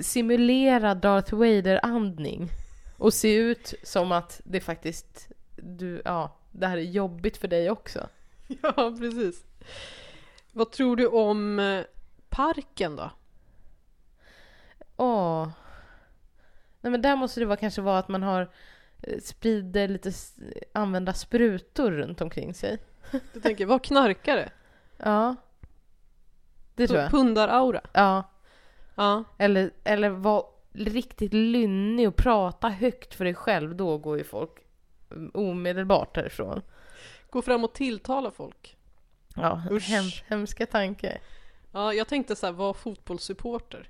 [0.00, 2.48] Simulera Darth Vader-andning.
[2.98, 7.70] Och se ut som att det faktiskt, du, ja, det här är jobbigt för dig
[7.70, 8.08] också.
[8.62, 9.44] Ja, precis.
[10.52, 11.84] Vad tror du om eh,
[12.28, 13.10] parken då?
[15.00, 15.48] Åh.
[16.80, 18.50] Nej men där måste det vara, kanske vara att man har
[19.02, 20.12] eh, sprider lite
[20.72, 22.78] använda sprutor runt omkring sig.
[23.32, 24.50] Du tänker, vad knarkare?
[24.96, 25.36] Ja.
[26.74, 27.10] Det tror jag.
[27.10, 27.80] Pundar-aura.
[27.92, 28.30] Ja.
[28.94, 29.24] Ja.
[29.38, 33.76] Eller, eller vara riktigt lynnig och prata högt för dig själv.
[33.76, 34.50] Då går ju folk
[35.10, 36.62] mm, omedelbart därifrån.
[37.30, 38.76] Gå fram och tilltala folk.
[39.36, 39.88] Ja, Usch.
[39.88, 41.20] hem, hemska tanke.
[41.72, 43.88] Ja, jag tänkte så här, vara fotbollssupporter.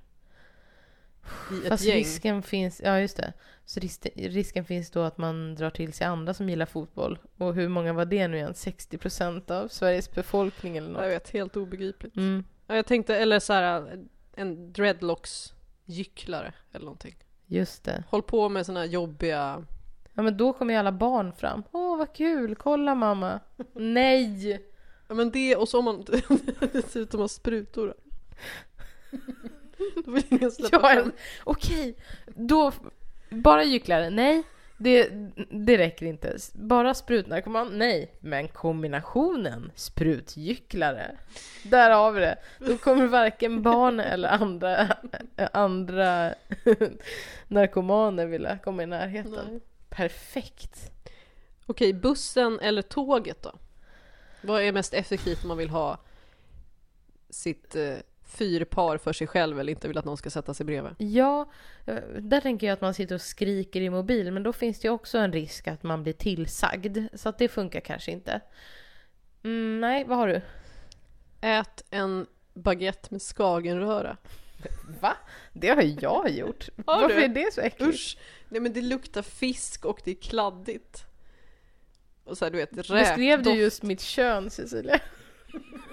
[1.51, 1.95] I ett Fast gäng.
[1.97, 3.33] risken finns, ja just det.
[3.65, 7.19] Så ris- risken finns då att man drar till sig andra som gillar fotboll.
[7.37, 8.53] Och hur många var det nu igen?
[8.53, 11.11] 60% av Sveriges befolkning eller Jag något?
[11.11, 12.15] vet, helt obegripligt.
[12.17, 13.99] Mm, Ja, jag tänkte, eller så här,
[14.35, 17.15] en dreadlocks-gycklare eller någonting.
[17.45, 18.03] just det.
[18.09, 19.65] Håll på med såna här jobbiga...
[20.13, 21.63] Ja men då kommer ju alla barn fram.
[21.71, 23.39] Åh vad kul, kolla mamma.
[23.73, 24.51] Nej!
[25.07, 26.05] Ja men det, och så om man
[26.73, 27.93] dessutom har sprutor.
[30.05, 31.11] Då vill ingen släppa Ja, fram.
[31.43, 32.71] Okej, då...
[33.29, 34.09] Bara gycklare?
[34.09, 34.43] Nej.
[34.77, 35.09] Det,
[35.49, 36.37] det räcker inte.
[36.53, 37.77] Bara sprutnarkoman?
[37.77, 38.13] Nej.
[38.19, 41.17] Men kombinationen sprutgycklare.
[41.63, 42.37] Där har vi det.
[42.59, 44.97] Då kommer varken barn eller andra,
[45.53, 46.33] andra
[47.47, 49.47] narkomaner vilja komma i närheten.
[49.51, 49.59] Nej.
[49.89, 50.91] Perfekt.
[51.65, 53.51] Okej, bussen eller tåget då?
[54.41, 55.97] Vad är mest effektivt om man vill ha
[57.29, 57.95] sitt eh,
[58.31, 60.91] fyrpar för sig själv eller inte vill att någon ska sätta sig bredvid.
[60.97, 61.51] Ja,
[61.85, 64.87] eh, där tänker jag att man sitter och skriker i mobil, men då finns det
[64.87, 66.97] ju också en risk att man blir tillsagd.
[67.13, 68.41] Så att det funkar kanske inte.
[69.43, 70.41] Mm, nej, vad har du?
[71.41, 74.17] Ät en baguette med skagenröra.
[75.01, 75.17] Va?
[75.53, 76.69] Det har jag gjort.
[76.85, 77.23] Har Varför du?
[77.23, 77.93] är det så äckligt?
[77.93, 78.17] Usch!
[78.49, 81.05] Nej men det luktar fisk och det är kladdigt.
[82.23, 83.57] Och så här, du vet, Beskrev du räkdoft.
[83.57, 84.99] just mitt kön, Cecilia?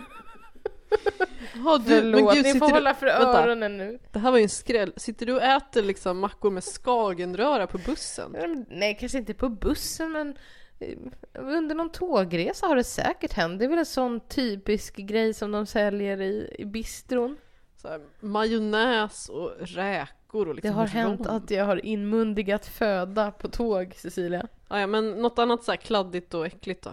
[1.64, 3.42] Ja, du, Förlåt, men gud, ni får du, hålla för vänta.
[3.42, 3.98] öronen nu.
[4.12, 4.92] Det här var ju en skräll.
[4.96, 8.64] Sitter du och äter liksom mackor med skagenröra på bussen?
[8.68, 10.36] Nej, kanske inte på bussen, men
[10.78, 10.98] eh,
[11.34, 13.58] under någon tågresa har det säkert hänt.
[13.58, 17.36] Det är väl en sån typisk grej som de säljer i, i bistron.
[17.76, 21.36] Så här, majonnäs och räkor och Det liksom har hänt rom.
[21.36, 24.48] att jag har inmundigat föda på tåg, Cecilia.
[24.68, 26.90] Ja, men något annat så här kladdigt och äckligt då?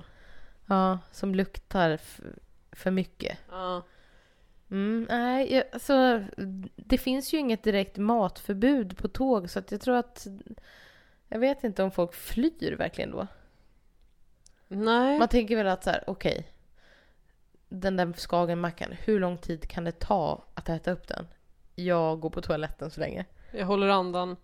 [0.65, 1.99] Ja, som luktar
[2.75, 3.37] för mycket.
[3.49, 3.83] Ja.
[4.71, 6.23] Mm, nej, alltså,
[6.75, 10.27] det finns ju inget direkt matförbud på tåg så att jag tror att
[11.27, 13.27] jag vet inte om folk flyr verkligen då.
[14.67, 15.19] Nej.
[15.19, 16.51] Man tänker väl att så här, okej,
[17.69, 21.27] den där skagenmackan, hur lång tid kan det ta att äta upp den?
[21.75, 23.25] Jag går på toaletten så länge.
[23.51, 24.37] Jag håller andan.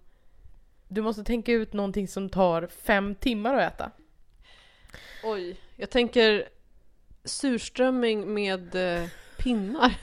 [0.88, 3.92] Du måste tänka ut någonting som tar fem timmar att äta.
[5.24, 5.60] Oj.
[5.76, 6.50] Jag tänker
[7.24, 9.08] surströmming med eh,
[9.38, 9.94] pinnar.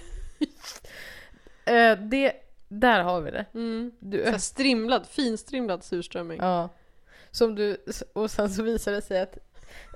[1.65, 2.33] Eh, det,
[2.69, 3.45] där har vi det.
[3.55, 3.93] Mm.
[3.99, 6.39] Du, Så här strimlad, finstrimlad surströmming.
[6.43, 6.69] Ja.
[7.31, 7.77] Som du,
[8.13, 9.39] och sen så visar det sig att,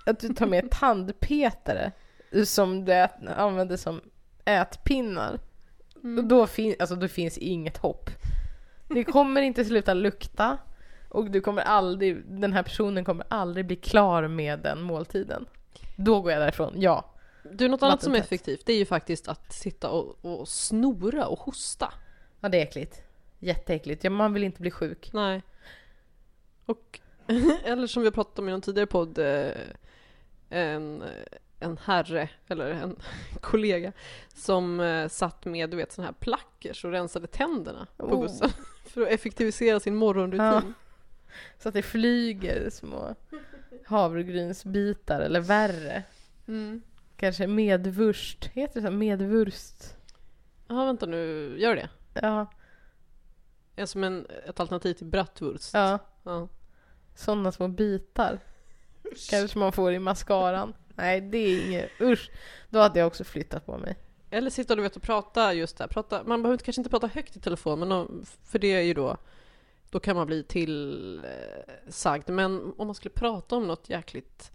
[0.07, 1.93] att du tar med tandpetare
[2.45, 4.01] som du ät, använder som
[4.45, 5.39] ätpinnar.
[5.95, 6.29] Och Mm.
[6.29, 8.11] då, fin, alltså, då finns inget hopp.
[8.89, 10.59] Det kommer inte sluta lukta
[11.09, 15.47] och du kommer aldrig, den här personen kommer aldrig bli klar med den måltiden.
[15.97, 17.12] Då går jag därifrån, ja.
[17.51, 21.27] Du, något annat som är effektivt, det är ju faktiskt att sitta och, och snora
[21.27, 21.93] och hosta.
[22.41, 23.03] Ja, det är äckligt.
[23.39, 24.05] Jätteäckligt.
[24.05, 25.11] Ja, man vill inte bli sjuk.
[25.13, 25.43] Nej.
[26.67, 27.01] Och,
[27.65, 29.51] eller som vi har pratat om i någon tidigare podd, eh,
[30.51, 31.05] en,
[31.59, 32.97] en herre, eller en
[33.41, 33.93] kollega,
[34.35, 38.21] som eh, satt med, du vet, sådana här plackers och rensade tänderna på Oh.
[38.21, 38.51] bussen.
[38.85, 40.75] För att effektivisera sin morgonrutin.
[41.59, 43.15] Så att det flyger små
[43.85, 46.03] havregrynsbitar eller värre.
[46.49, 46.83] Mm.
[47.23, 48.45] Kanske medvurst.
[48.45, 48.93] Heter det så?
[48.93, 49.97] Medvurst?
[50.69, 51.89] Ja, vänta nu, gör det?
[52.15, 52.47] Ja,
[53.77, 55.71] Är som en, ett alternativ till bratwurst.
[55.75, 55.99] ja.
[56.23, 56.49] Ja.
[57.15, 58.39] Sådana små bitar.
[59.31, 60.75] Kanske man får i mascaran.
[60.95, 61.91] Nej, det är inget.
[62.01, 62.31] Usch.
[62.71, 63.97] Då hade jag också flyttat på mig.
[64.31, 65.87] Eller sitta du vet och prata just där.
[65.87, 69.17] Prata, man behöver kanske inte prata högt i telefon, men för det är ju då
[69.91, 72.31] då kan man bli tillsagd.
[72.31, 74.53] Men om man skulle prata om något jäkligt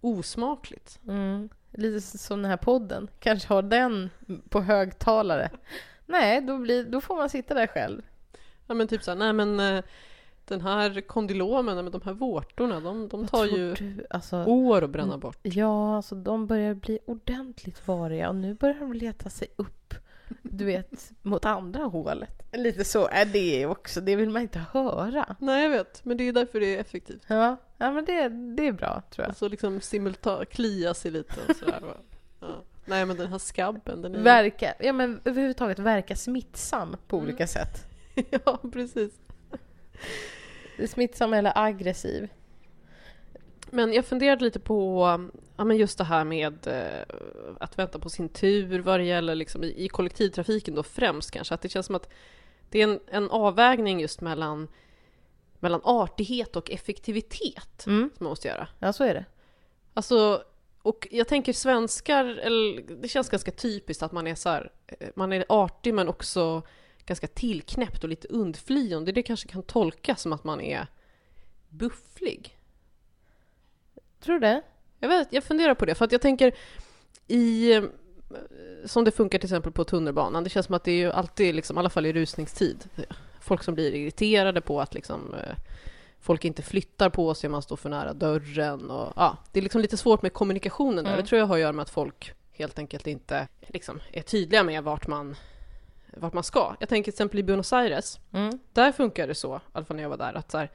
[0.00, 1.00] osmakligt.
[1.08, 1.48] Mm.
[1.76, 3.08] Lite som den här podden.
[3.18, 4.10] Kanske har den
[4.48, 5.50] på högtalare.
[6.06, 8.02] Nej, då, blir, då får man sitta där själv.
[8.66, 9.84] Ja men typ såhär, nej men eh,
[10.44, 14.06] den här kondylomen, med de här vårtorna, de, de tar ju du?
[14.10, 15.38] Alltså, år att bränna bort.
[15.42, 19.94] Ja, alltså de börjar bli ordentligt variga och nu börjar de leta sig upp,
[20.42, 22.42] du vet, mot andra hålet.
[22.52, 25.36] Lite så är det också, det vill man inte höra.
[25.38, 27.22] Nej jag vet, men det är därför det är effektivt.
[27.26, 29.28] Ja, ja men det, det är bra tror jag.
[29.28, 31.80] Alltså liksom simultant, klia sig lite och sådär.
[32.40, 32.46] Ja.
[32.84, 34.22] Nej men den här skabben, den är...
[34.22, 37.28] Verka, ja men överhuvudtaget verka smittsam på Mm.
[37.28, 37.86] olika sätt.
[38.44, 39.12] ja precis.
[40.88, 42.28] Smittsam eller aggressiv.
[43.76, 45.02] Men jag funderade lite på
[45.56, 47.16] ja, men just det här med eh,
[47.60, 51.54] att vänta på sin tur vad det gäller liksom, i, i kollektivtrafiken då främst kanske.
[51.54, 52.08] Att det känns som att
[52.70, 54.68] det är en, en avvägning just mellan,
[55.60, 58.10] mellan artighet och effektivitet Mm.
[58.16, 58.68] som man måste göra.
[58.78, 59.24] Ja, så är det.
[59.94, 60.42] Alltså,
[60.82, 65.08] och jag tänker svenskar, eller det känns ganska typiskt att man är så här, eh,
[65.14, 66.62] man är artig men också
[67.06, 69.12] ganska tillknäppt och lite undflyende.
[69.12, 70.86] Det kanske kan tolkas som att man är
[71.68, 72.55] bufflig.
[74.26, 74.62] Tror du det?
[75.00, 76.54] Jag, vet, jag funderar på det, för att jag tänker
[77.28, 77.80] i...
[78.84, 81.54] Som det funkar till exempel på tunnelbanan, det känns som att det är ju alltid,
[81.54, 82.84] liksom, i alla fall i rusningstid,
[83.40, 85.56] folk som blir irriterade på att liksom, eh,
[86.20, 89.80] folk inte flyttar på sig, man står för nära dörren och ja, det är liksom
[89.80, 91.12] lite svårt med kommunikationen där.
[91.12, 91.22] Mm.
[91.22, 94.62] Det tror jag har att göra med att folk helt enkelt inte liksom, är tydliga
[94.62, 95.36] med vart man,
[96.16, 96.76] vart man ska.
[96.80, 98.58] Jag tänker till exempel i Buenos Aires, Mm.
[98.72, 100.70] där funkar det så, i alla fall när jag var där, att så här,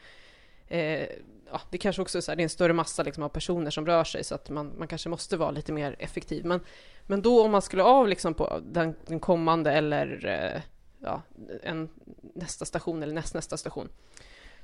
[0.67, 1.07] eh,
[1.51, 3.71] ja, det kanske också är, så här, det är en större massa liksom, av personer
[3.71, 6.45] som rör sig så att man, man kanske måste vara lite mer effektiv.
[6.45, 6.59] Men,
[7.07, 10.61] men då om man skulle av liksom, på den, den kommande eller eh,
[10.99, 11.21] ja,
[11.63, 11.89] en,
[12.35, 13.89] nästa station eller nästnästa station,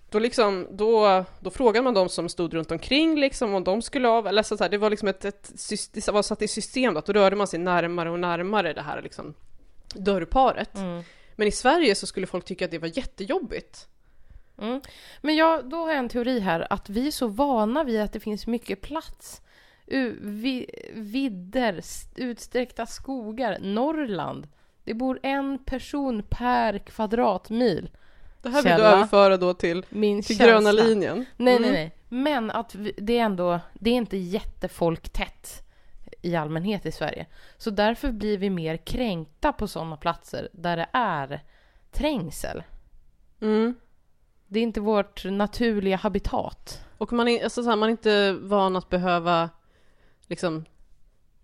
[0.10, 4.10] då, liksom, då, då frågade man de som stod runt omkring liksom, om de skulle
[4.10, 5.52] av, eller så här, det var liksom ett, ett
[5.93, 8.82] det var satt i system då, att då rörde man sig närmare och närmare det
[8.82, 9.34] här liksom,
[9.93, 10.76] dörrparet.
[10.76, 11.04] Mm.
[11.36, 13.88] Men i Sverige så skulle folk tycka att det var jättejobbigt.
[14.58, 14.82] Mm.
[15.22, 18.13] Men jag, då har jag en teori här, att vi är så vana vid att
[18.13, 19.41] det finns mycket plats.
[19.88, 21.82] U- vi, vidder,
[22.15, 24.48] utsträckta skogar, Norrland.
[24.84, 27.89] Det bor en person per kvadratmil.
[28.41, 30.54] Det här vill du överföra då till, Min till känsla.
[30.54, 31.26] gröna linjen.
[31.38, 31.62] Nej, Mm.
[31.72, 31.91] nej, nej.
[32.10, 35.63] Men att vi, det är ändå, det är inte jättefolktätt
[36.22, 37.26] i allmänhet i Sverige.
[37.58, 41.43] Så därför blir vi mer kränkta på sådana platser där det är
[41.91, 42.63] trängsel.
[43.41, 43.76] Mm.
[44.47, 46.81] Det är inte vårt naturliga habitat.
[46.97, 49.49] Och man är, alltså så här, man är inte van att behöva
[50.27, 50.65] liksom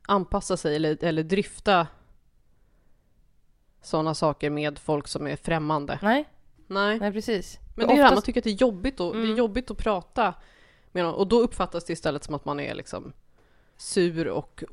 [0.08, 1.88] anpassa sig eller, eller dryfta
[3.82, 6.00] sådana saker med folk som är främmande.
[6.02, 6.30] Nej,
[6.68, 7.00] Nej.
[7.00, 7.60] nej precis.
[7.76, 9.24] Men det är det här, man Oftast- tycker att det är jobbigt, och, det är
[9.24, 9.38] Mm.
[9.38, 10.34] jobbigt att prata
[10.92, 13.14] med någon och då uppfattas det istället som att man är liksom
[13.78, 14.64] sur och,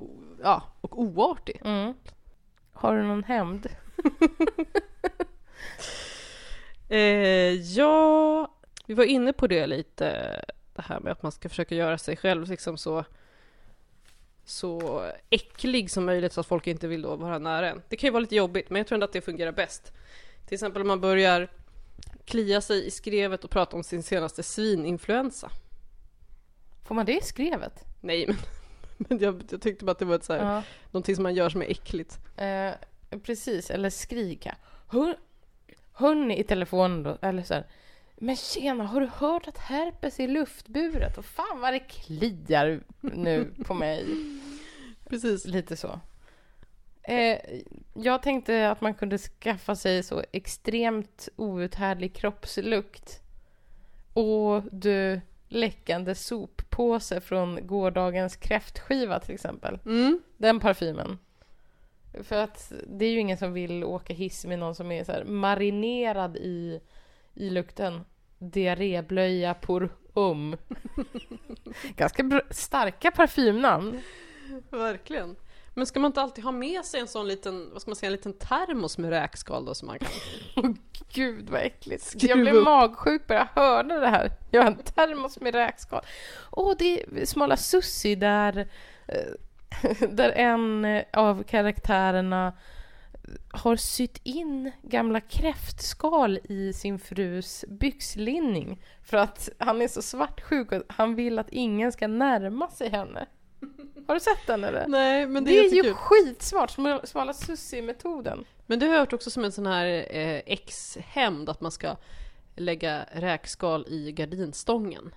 [0.42, 1.60] ja, och oartig.
[1.64, 1.94] Mm.
[2.72, 3.66] Har du någon hämnd?
[6.90, 8.54] Eh, ja,
[8.86, 10.04] vi var inne på det lite,
[10.74, 13.04] det här med att man ska försöka göra sig själv liksom så,
[14.44, 17.82] så äcklig som möjligt så att folk inte vill då vara nära en.
[17.88, 19.92] Det kan ju vara lite jobbigt, men jag tror ändå att det fungerar bäst.
[20.46, 21.48] Till exempel om man börjar
[22.24, 25.50] klia sig i skrevet och prata om sin senaste svininfluensa.
[26.84, 27.84] Får man det i skrevet?
[28.00, 28.36] Nej, men,
[28.98, 30.62] men jag, jag tyckte bara att det var ett så här, Ja.
[30.90, 32.18] någonting som man gör som är äckligt.
[32.36, 32.70] Eh,
[33.22, 34.56] precis, eller skrika.
[34.88, 35.16] Hör,
[35.92, 37.66] hör ni i telefonen då, eller så här.
[38.16, 41.18] Men tjena, har du hört att herpes är luftburet?
[41.18, 44.06] Och fan vad det kliar nu på mig.
[45.08, 45.44] Precis.
[45.44, 46.00] Lite så.
[47.02, 47.38] Eh,
[47.94, 53.20] jag tänkte att man kunde skaffa sig så extremt outhärdlig kroppslukt.
[54.14, 59.78] Och du, läckande soppåse från gårdagens kräftskiva till exempel.
[59.86, 60.22] Mm.
[60.36, 61.18] Den parfymen.
[62.22, 65.12] För att det är ju ingen som vill åka hiss med någon som är så
[65.12, 66.80] här marinerad i,
[67.34, 68.00] i lukten.
[68.38, 70.56] Diarréblöja por um.
[71.96, 74.00] Ganska starka parfymnamn.
[74.70, 75.36] Verkligen.
[75.74, 78.06] Men ska man inte alltid ha med sig en sån liten, vad ska man säga,
[78.08, 80.08] en liten termos med räkskal då som man kan...
[80.56, 80.70] Åh
[81.12, 82.04] gud vad äckligt.
[82.04, 82.64] Skruva jag blev upp.
[82.64, 84.32] magsjuk bara jag hörde det här.
[84.50, 86.04] Jag har en termos med räkskal.
[86.50, 88.68] Åh, det är Smala Sussi där,
[89.08, 89.32] eh,
[90.10, 92.52] där en eh, av karaktärerna
[93.52, 100.72] har sytt in gamla kräftskal i sin frus byxlinning för att han är så svartsjuk
[100.72, 103.26] och han vill att ingen ska närma sig henne.
[104.06, 104.88] Har du sett den eller?
[104.88, 105.94] Nej, men det, det är, är ju jättekul.
[105.94, 108.44] skitsmart, Sm- Smala Sussi-metoden.
[108.66, 111.96] Men det har jag hört också som en sån här eh, ex-hämnd, att man ska
[112.56, 115.14] lägga räkskal i gardinstången.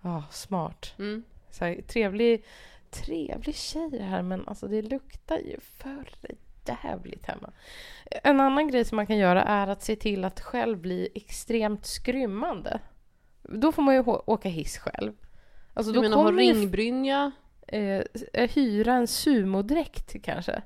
[0.00, 0.94] Ja, smart.
[0.98, 1.22] Mm.
[1.50, 2.44] Så här, trevlig,
[2.90, 6.04] trevlig tjej här, men alltså det luktar ju för
[6.66, 7.50] jävligt hemma.
[8.22, 11.86] En annan grej som man kan göra är att se till att själv bli extremt
[11.86, 12.80] skrymmande.
[13.42, 15.12] Då får man ju åka hiss själv.
[15.74, 17.32] Alltså Du då menar ha ringbrynja?
[17.66, 18.02] eh,
[18.54, 20.62] hyra en sumodräkt kanske.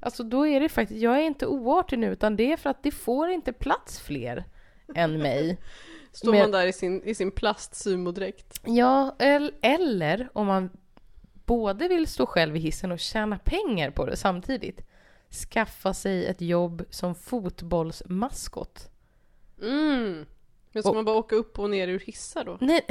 [0.00, 2.82] Alltså då är det faktiskt, jag är inte oartig nu utan det är för att
[2.82, 4.44] det får inte plats fler
[4.94, 5.58] än mig.
[6.12, 8.60] Står Med- man där i sin, i sin plastsumodräkt?
[8.64, 10.70] Ja, el- eller om man
[11.46, 14.80] både vill stå själv i hissen och tjäna pengar på det samtidigt.
[15.50, 18.88] Skaffa sig ett jobb som fotbollsmaskot.
[19.62, 20.26] Mm.
[20.72, 22.58] Men ska Och- man bara åka upp och ner ur hissar då?
[22.60, 22.86] Nej,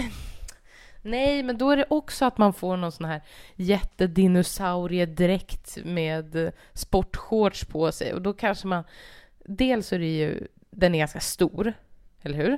[1.01, 3.21] nej, men då är det också att man får någon sån här
[3.55, 8.83] jättedinosauriedräkt med sportshorts på sig och då kanske man...
[9.45, 10.47] Dels är det ju...
[10.69, 11.73] Den är ganska stor,
[12.21, 12.57] eller hur?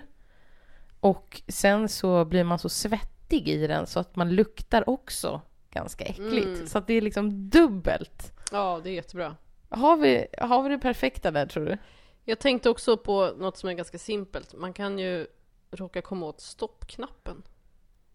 [0.99, 5.41] Och sen så blir man så svettig i den så att man luktar också
[5.75, 6.45] ganska äckligt.
[6.45, 6.67] Mm.
[6.67, 8.33] Så att det är liksom dubbelt.
[8.51, 9.35] Ja, det är jättebra.
[9.69, 11.77] Har vi, har vi det perfekta där, tror du?
[12.23, 14.53] Jag tänkte också på något som är ganska simpelt.
[14.53, 15.27] Man kan ju
[15.71, 17.43] råka komma åt stoppknappen.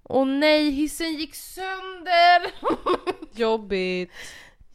[0.02, 2.52] Åh nej, hissen gick sönder!
[3.38, 4.10] Jobbigt.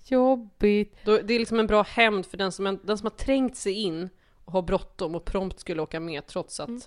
[0.07, 0.95] Jobbigt.
[1.05, 3.73] Då, det är liksom en bra hämnd för den som, den som har trängt sig
[3.73, 4.09] in
[4.45, 6.81] och har bråttom och prompt skulle åka med trots att Mm.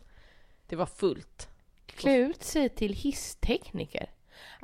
[0.66, 1.48] det var fullt.
[1.86, 4.10] Klä ut sig till hisstekniker.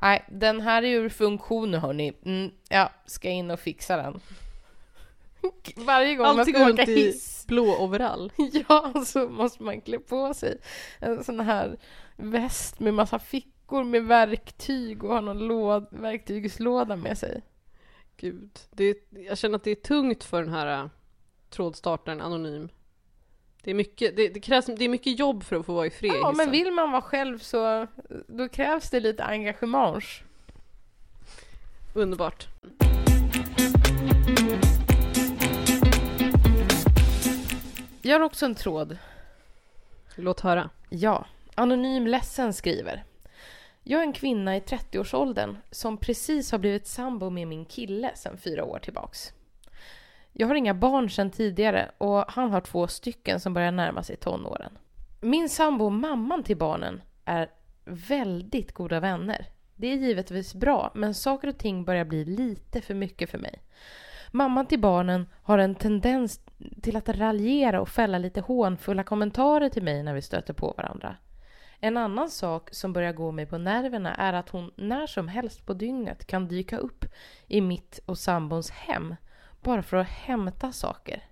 [0.03, 2.13] Nej, den här är ur funktion hörni.
[2.25, 4.21] Mm, ja, ska in och fixa den.
[5.77, 8.33] Varje gång Alltid man ska åka hiss, blå overall.
[8.69, 10.59] ja, så måste man klä på sig
[10.99, 11.77] en sån här
[12.17, 17.43] väst med massa fickor med verktyg och ha någon låd, verktygslåda med sig.
[18.17, 18.59] Gud.
[18.71, 18.97] Det, är-
[19.29, 20.89] jag känner att det är tungt för den här äh,
[21.51, 22.69] trådstartaren Anonym.
[23.65, 25.91] Det är, mycket, det, det, krävs, det är mycket jobb för att få vara i
[25.91, 26.51] fred Ja, men hissen.
[26.51, 27.87] vill man vara själv så
[28.27, 30.01] då krävs det lite engagemang.
[31.95, 32.47] Underbart.
[38.03, 38.99] Jag har också en tråd.
[40.17, 40.71] Låt höra.
[40.89, 41.27] Ja.
[41.55, 43.05] Anonym ledsen skriver.
[43.83, 48.37] Jag är en kvinna i 30-årsåldern som precis har blivit sambo med min kille sedan
[48.39, 49.33] fyra år tillbaks.
[50.37, 54.17] Jag har inga barn sedan tidigare och han har två stycken som börjar närma sig
[54.17, 54.79] tonåren.
[55.21, 57.51] Min sambo och mamman till barnen är
[57.85, 59.47] väldigt goda vänner.
[59.77, 63.63] Det är givetvis bra, men saker och ting börjar bli lite för mycket för mig.
[64.31, 66.41] Mamman till barnen har en tendens
[66.83, 71.17] till att raljera och fälla lite hånfulla kommentarer till mig när vi stöter på varandra.
[71.81, 75.67] En annan sak som börjar gå mig på nerverna är att hon när som helst
[75.67, 77.05] på dygnet kan dyka upp
[77.47, 79.15] i mitt och sambons hem
[79.65, 81.25] bara för att hämta saker.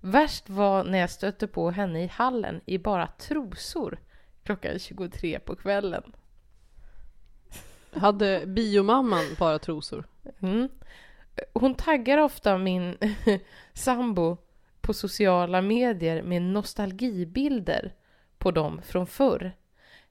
[0.00, 3.98] Värst var när jag stötte på henne i hallen i bara trosor
[4.42, 6.02] klockan 23 på kvällen.
[7.92, 10.04] Hade biomamman bara trosor?
[10.40, 10.68] Mm.
[11.52, 12.96] Hon taggar ofta min
[13.72, 14.36] sambo
[14.80, 17.92] på sociala medier med nostalgibilder
[18.38, 19.52] på dem från förr.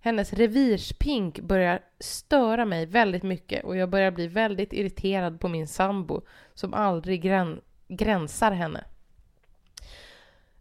[0.06, 5.68] Hennes revirspink börjar störa mig väldigt mycket och jag börjar bli väldigt irriterad på min
[5.68, 6.22] sambo
[6.54, 8.84] som aldrig grän gränsar henne.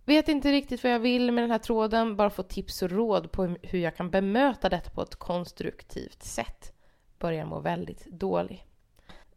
[0.05, 3.32] Vet inte riktigt vad jag vill med den här tråden, bara få tips och råd
[3.32, 6.72] på hur jag kan bemöta detta på ett konstruktivt sätt.
[7.18, 8.66] Börjar må väldigt dålig.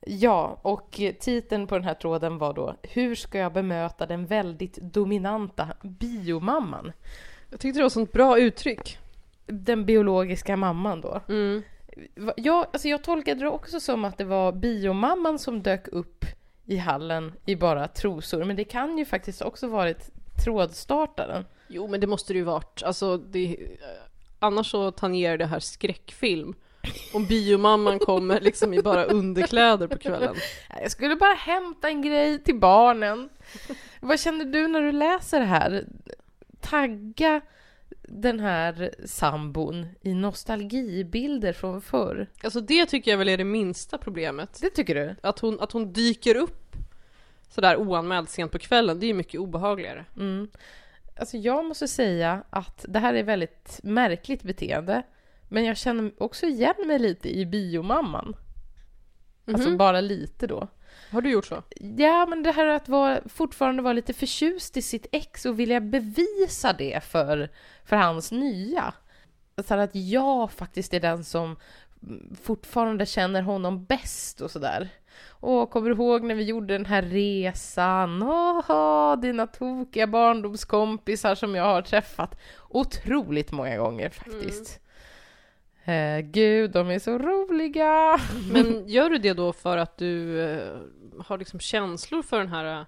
[0.02, 4.76] Ja, och titeln på den här tråden var då Hur ska jag bemöta den väldigt
[4.76, 6.92] dominanta biomamman?
[7.50, 9.00] Jag tyckte det var ett sånt bra uttryck.
[9.46, 11.22] Den biologiska mamman då.
[11.30, 11.64] Mm.
[12.38, 16.26] Jag, alltså jag tolkade det också som att det var biomamman som dök upp
[16.66, 20.12] i hallen i bara trosor, men det kan ju faktiskt också varit
[20.44, 21.46] trådstartaren.
[21.68, 22.84] Jo, men det måste det ju varit.
[22.84, 23.58] Alltså, det,
[24.40, 26.54] annars så tangerar det här skräckfilm.
[27.14, 30.36] Om biomamman kommer liksom i bara underkläder på kvällen.
[30.82, 33.30] Jag skulle bara hämta en grej till barnen.
[34.00, 35.86] Vad känner du när du läser det här?
[36.62, 37.42] Tagga
[38.08, 42.28] den här sambon i nostalgibilder från förr.
[42.44, 44.58] Alltså det tycker jag väl är det minsta problemet.
[44.62, 45.16] Det tycker du?
[45.22, 46.76] Att hon, att hon dyker upp
[47.50, 50.06] sådär oanmäld sent på kvällen, det är ju mycket obehagligare.
[50.18, 50.48] Mm.
[51.20, 55.04] Alltså jag måste säga att det här är väldigt märkligt beteende.
[55.50, 58.26] Men jag känner också igen mig lite i biomamman.
[58.26, 58.36] Mm
[59.46, 59.54] -hmm.
[59.54, 59.78] Alltså Mhm.
[59.78, 60.68] bara lite då.
[61.16, 61.64] Har du gjort så?
[61.98, 65.82] Ja, men det här att vara, fortfarande vara lite förtjust i sitt ex och vilja
[65.82, 67.50] bevisa det för,
[67.86, 68.94] för hans nya.
[69.68, 71.56] Så att jag faktiskt är den som
[72.42, 74.90] fortfarande känner honom bäst och sådär.
[75.42, 78.24] Åh, kommer du ihåg när vi gjorde den här resan?
[78.24, 82.40] Åh, dina tokiga barndomskompisar som jag har träffat
[82.70, 84.80] otroligt många gånger faktiskt.
[85.86, 88.20] Eh, gud, de är så roliga!
[88.52, 90.78] Men gör du det då för att du eh,
[91.20, 92.86] har liksom känslor för den här eh,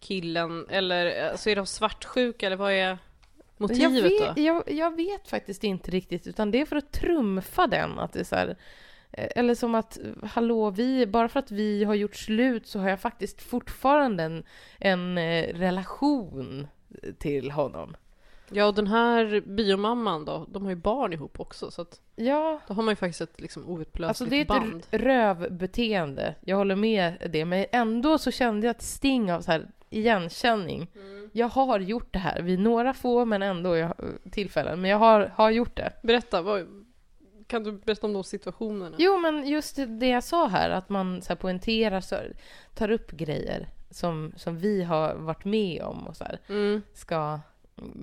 [0.00, 0.66] killen?
[0.68, 2.98] Eller alltså är av svartsjuka eller vad är
[3.56, 4.42] motivet jag vet, då?
[4.42, 7.98] Jag, jag vet faktiskt inte riktigt, utan det är för att trumfa den.
[7.98, 8.56] Att det är här,
[9.12, 12.88] eh, eller som att, hallå, vi, bara för att vi har gjort slut så har
[12.88, 14.44] jag faktiskt fortfarande en,
[14.78, 16.66] en relation
[17.18, 17.96] till honom.
[18.52, 22.60] Ja, och den här biomamman då, de har ju barn ihop också så att Ja,
[22.68, 24.86] då har man ju faktiskt ett liksom oupplösligt alltså det är ett band.
[24.90, 26.34] rövbeteende.
[26.40, 30.88] Jag håller med det, men ändå så kände jag ett sting av så här igenkänning.
[31.32, 33.94] Jag har gjort det här vid några få, men ändå jag,
[34.30, 34.80] tillfällen.
[34.80, 35.92] Men jag har, har gjort det.
[36.02, 36.66] Berätta, vad,
[37.46, 38.96] kan du berätta om de situationerna?
[38.98, 42.16] Jo, men just det jag sa här, att man så här poängterar, så,
[42.74, 46.82] tar upp grejer som, som vi har varit med om och så här, Mm.
[46.94, 47.40] ska mm,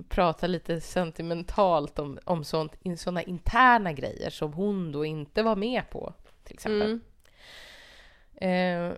[0.09, 5.55] prata lite sentimentalt om, om sånt, in, såna interna grejer som hon då inte var
[5.55, 6.13] med på,
[6.43, 6.99] till exempel.
[8.41, 8.91] Mm.
[8.91, 8.97] Eh,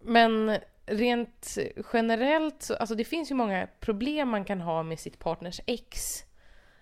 [0.00, 1.58] men rent
[1.92, 6.24] generellt, så, alltså det finns ju många problem man kan ha med sitt partners ex.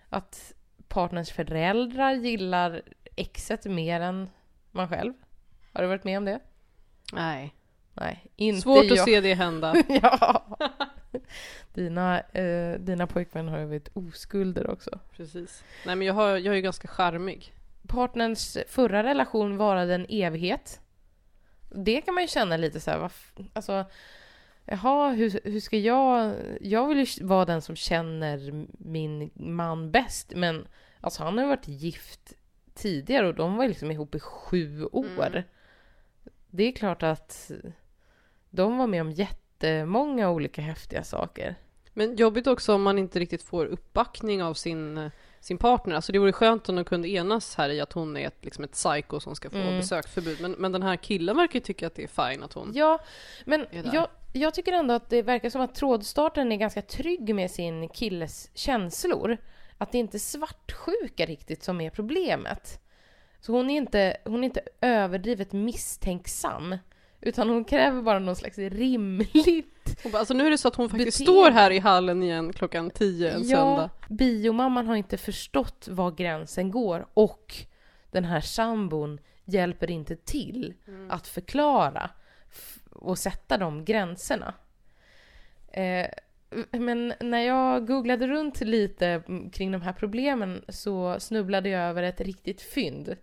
[0.09, 0.53] Att
[0.87, 2.81] partners föräldrar gillar
[3.15, 4.29] exet mer än
[4.71, 5.13] man själv.
[5.73, 6.39] Har du varit med om det?
[7.13, 7.55] Nej.
[7.93, 8.99] Nej, inte Svårt jag.
[8.99, 9.75] att se det hända.
[9.87, 10.45] ja.
[11.73, 14.99] Dina, eh, dina pojkvänner har ju varit oskulder också.
[15.15, 15.63] Precis.
[15.85, 17.53] Nej men jag, har, jag är ju ganska charmig.
[17.87, 20.79] Partners förra relation varade en evighet.
[21.69, 23.85] Det kan man ju känna lite så här, vad f- alltså,
[24.65, 30.33] jaha, hur, hur ska jag, jag vill ju vara den som känner min man bäst,
[30.35, 30.67] men
[31.01, 32.33] alltså han har ju varit gift
[32.73, 35.29] tidigare och de var liksom ihop i sju år.
[35.29, 35.43] Mm.
[36.49, 37.51] Det är klart att
[38.49, 39.11] de var med om
[39.59, 41.55] jättemånga olika häftiga saker.
[41.93, 45.95] Men jobbigt också om man inte riktigt får uppbackning av sin, eh, sin partner.
[45.95, 48.63] Alltså det vore skönt om de kunde enas här i att hon är ett, liksom
[48.63, 49.77] ett psycho som ska få Mm.
[49.77, 50.41] besöksförbud.
[50.41, 52.71] Men, men den här killen verkar ju tycka att det är fine att hon...
[52.75, 52.99] Ja,
[53.45, 57.51] men jag, jag tycker ändå att det verkar som att trådstarten är ganska trygg med
[57.51, 59.37] sin killes känslor.
[59.77, 62.79] Att det inte är svartsjuka riktigt som är problemet.
[63.39, 66.75] Så hon är inte, hon är inte överdrivet misstänksam.
[67.25, 70.75] Utan hon kräver bara någon slags rimligt Hon bara, alltså nu är det så att
[70.75, 71.41] hon faktiskt Beteende.
[71.41, 73.89] står här i hallen igen klockan 10 en söndag.
[74.09, 77.55] biomamman har inte förstått var gränsen går och
[78.11, 80.73] den här sambon hjälper inte till
[81.09, 82.09] att förklara
[82.91, 84.53] och sätta de gränserna.
[85.71, 86.07] Eh,
[86.71, 92.03] men när jag googlade runt lite mm, kring de här problemen så snubblade jag över
[92.03, 93.15] ett riktigt fynd.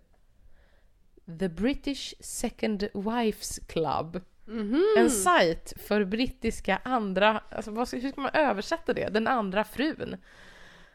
[1.39, 4.21] The British Second Wives Club.
[4.45, 4.83] Mhm.
[4.97, 9.09] En sajt för brittiska andra, alltså vad ska, hur ska man översätta det?
[9.13, 10.17] Den andra frun.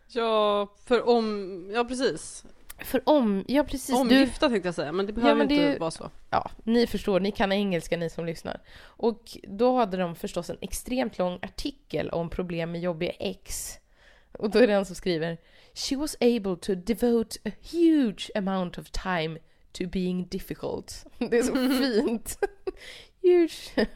[0.08, 2.44] Ja, för om, ja precis.
[2.78, 3.94] För om, ja precis.
[3.94, 6.10] Du, Omgifta tänkte jag säga, men det behöver men det inte är- vara så.
[6.30, 8.60] ja, ni förstår, ni kan engelska ni som lyssnar.
[8.82, 13.74] Och då hade de förstås en extremt lång artikel om problem med jobbiga ex.
[14.32, 15.38] Och då är det en som skriver
[15.74, 19.38] She was able to devote a huge amount of time
[19.78, 21.06] to being difficult.
[21.18, 22.38] Det är så fint.
[23.22, 23.88] huge.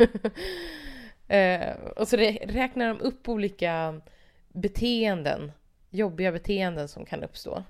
[1.37, 4.01] eh, och så rä- räknar de upp olika
[4.49, 5.53] beteenden,
[5.91, 7.65] jobbiga beteenden som kan uppstå.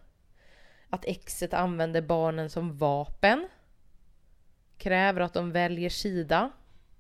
[0.91, 3.49] Att exet använder barnen som vapen.
[4.79, 6.51] Kräver att de väljer sida.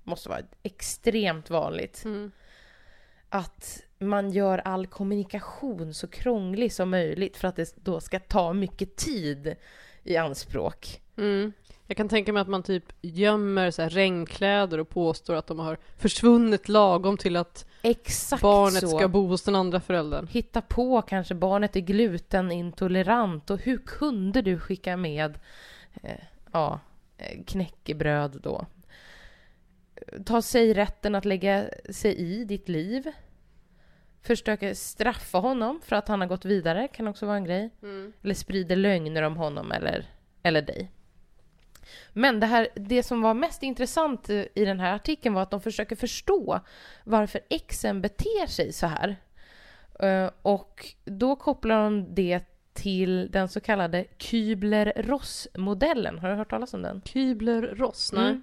[0.02, 2.04] Måste vara extremt vanligt.
[2.04, 2.32] Mm.
[3.28, 8.52] Att man gör all kommunikation så krånglig som möjligt för att det då ska ta
[8.52, 9.56] mycket tid
[10.02, 11.01] i anspråk.
[11.16, 11.52] Mm.
[11.86, 15.58] Jag kan tänka mig att man typ gömmer så här regnkläder och påstår att de
[15.58, 18.98] har försvunnit lagom till att Exakt barnet så.
[18.98, 20.26] ska bo hos den andra föräldern.
[20.26, 25.38] Hitta på kanske barnet är glutenintolerant och hur kunde du skicka med
[26.02, 26.80] eh, ja,
[27.18, 28.66] eh, knäckebröd då?
[30.24, 33.12] Ta sig rätten att lägga sig i ditt liv.
[34.22, 37.70] Försöker straffa honom för att han har gått vidare, kan också vara en grej.
[38.22, 40.06] Eller sprider lögner om honom eller,
[40.42, 40.90] eller dig.
[42.12, 45.60] Men det, här, det som var mest intressant i den här artikeln var att de
[45.60, 46.60] försöker förstå
[47.04, 49.16] varför exen beter sig så här.
[50.00, 56.18] Eh, Och då kopplar de det till den så kallade Kübler-Ross-modellen.
[56.18, 57.02] Har du hört talas om den?
[57.04, 58.28] Kübler-Ross, nej.
[58.28, 58.42] Mm.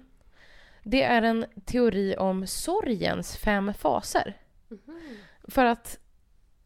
[0.82, 4.36] Det är en teori om sorgens fem faser.
[5.48, 5.98] För att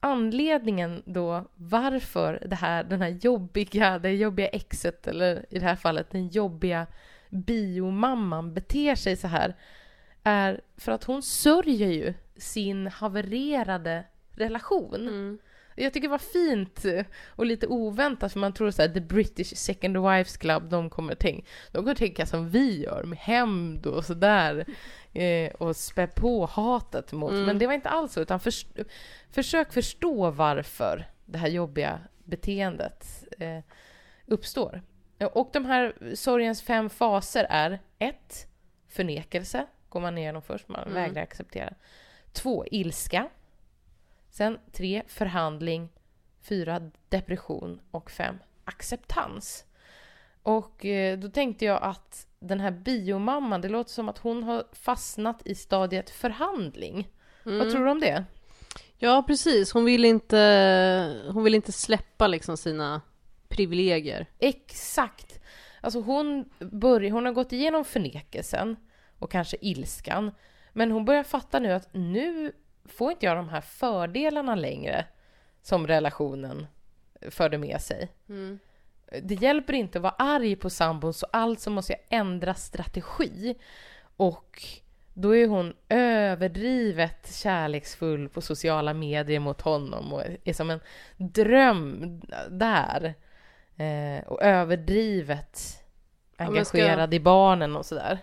[0.05, 5.77] anledningen då varför det här, den här jobbiga, det jobbiga exet eller i det här
[5.77, 6.87] fallet den jobbiga
[7.29, 9.55] biomamman beter sig så här
[10.23, 15.09] är för att hon sörjer ju sin havererade relation.
[15.09, 15.39] Mm.
[15.77, 16.85] Jag tycker det var fint
[17.29, 21.14] och lite oväntat för man tror så här, the British Second Wives Club, de kommer
[21.14, 24.66] tänka, de kommer tänka som vi gör med hämnd och sådär
[25.12, 27.33] eh, och spä på hatet mot.
[27.33, 27.45] Mm.
[27.45, 28.66] Men det var inte alls så, utan förs
[29.31, 33.59] försök förstå varför det här jobbiga beteendet eh,
[34.27, 34.83] uppstår.
[35.33, 38.47] Och de här sorgens fem faser är ett,
[38.89, 40.95] Förnekelse, går man igenom först, man Mm.
[40.95, 41.75] vägrar acceptera.
[42.33, 43.29] Två, Ilska.
[44.35, 45.89] Sen tre, förhandling.
[46.43, 47.80] Fyra, depression.
[47.91, 49.64] Och fem, acceptans.
[50.43, 54.64] Och eh, då tänkte jag att den här biomamman, det låter som att hon har
[54.72, 57.09] fastnat i stadiet förhandling.
[57.47, 57.59] Mm.
[57.59, 58.24] Vad tror du om det?
[58.99, 59.72] Ja, precis.
[59.72, 63.01] Hon vill inte, hon vill inte släppa liksom sina
[63.49, 64.26] privilegier.
[64.39, 65.41] Exakt!
[65.80, 68.76] Alltså hon, börjar, hon har gått igenom förnekelsen
[69.18, 70.30] och kanske ilskan.
[70.72, 72.53] Men hon börjar fatta nu att nu
[72.85, 75.05] får inte jag de här fördelarna längre
[75.62, 76.66] som relationen
[77.30, 78.09] förde med sig.
[79.22, 83.55] Det hjälper inte att vara arg på sambon så alltså måste jag ändra strategi.
[84.16, 84.62] Och
[85.14, 90.80] då är hon överdrivet kärleksfull på sociala medier mot honom och är som en
[91.16, 92.20] dröm
[92.51, 93.14] där.
[93.76, 95.82] Eh, och överdrivet
[96.37, 98.18] men ska- engagerad i barnen och sådär.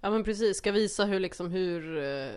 [0.00, 2.30] Ja men precis, ska visa hur liksom hur, eh,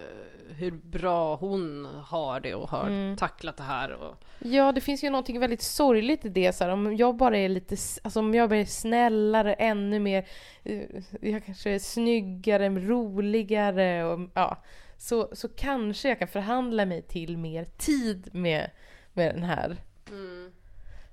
[0.56, 3.18] hur bra hon har det och har Mm.
[3.18, 6.54] tacklat det här och Ja, det finns ju någonting väldigt sorgligt i det.
[6.54, 10.28] Så här, om jag bara är lite, alltså om jag är snällare, ännu mer,
[10.64, 10.82] eh,
[11.22, 14.64] jag kanske är snyggare, roligare och ja,
[14.98, 18.70] så, så kanske jag kan förhandla mig till mer tid med,
[19.14, 19.78] med den här,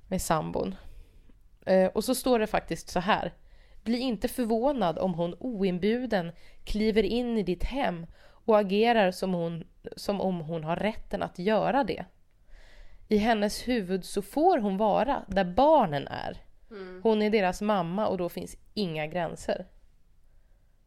[0.08, 0.74] med sambon.
[1.66, 3.32] Eh, och så står det faktiskt så här.
[3.86, 6.32] Bli inte förvånad om hon oinbjuden
[6.64, 8.06] kliver in i ditt hem
[8.44, 9.64] och agerar som, hon,
[9.96, 12.04] som om hon har rätten att göra det.
[13.08, 16.42] I hennes huvud så får hon vara där barnen är.
[17.02, 19.66] Hon är deras mamma och då finns inga gränser.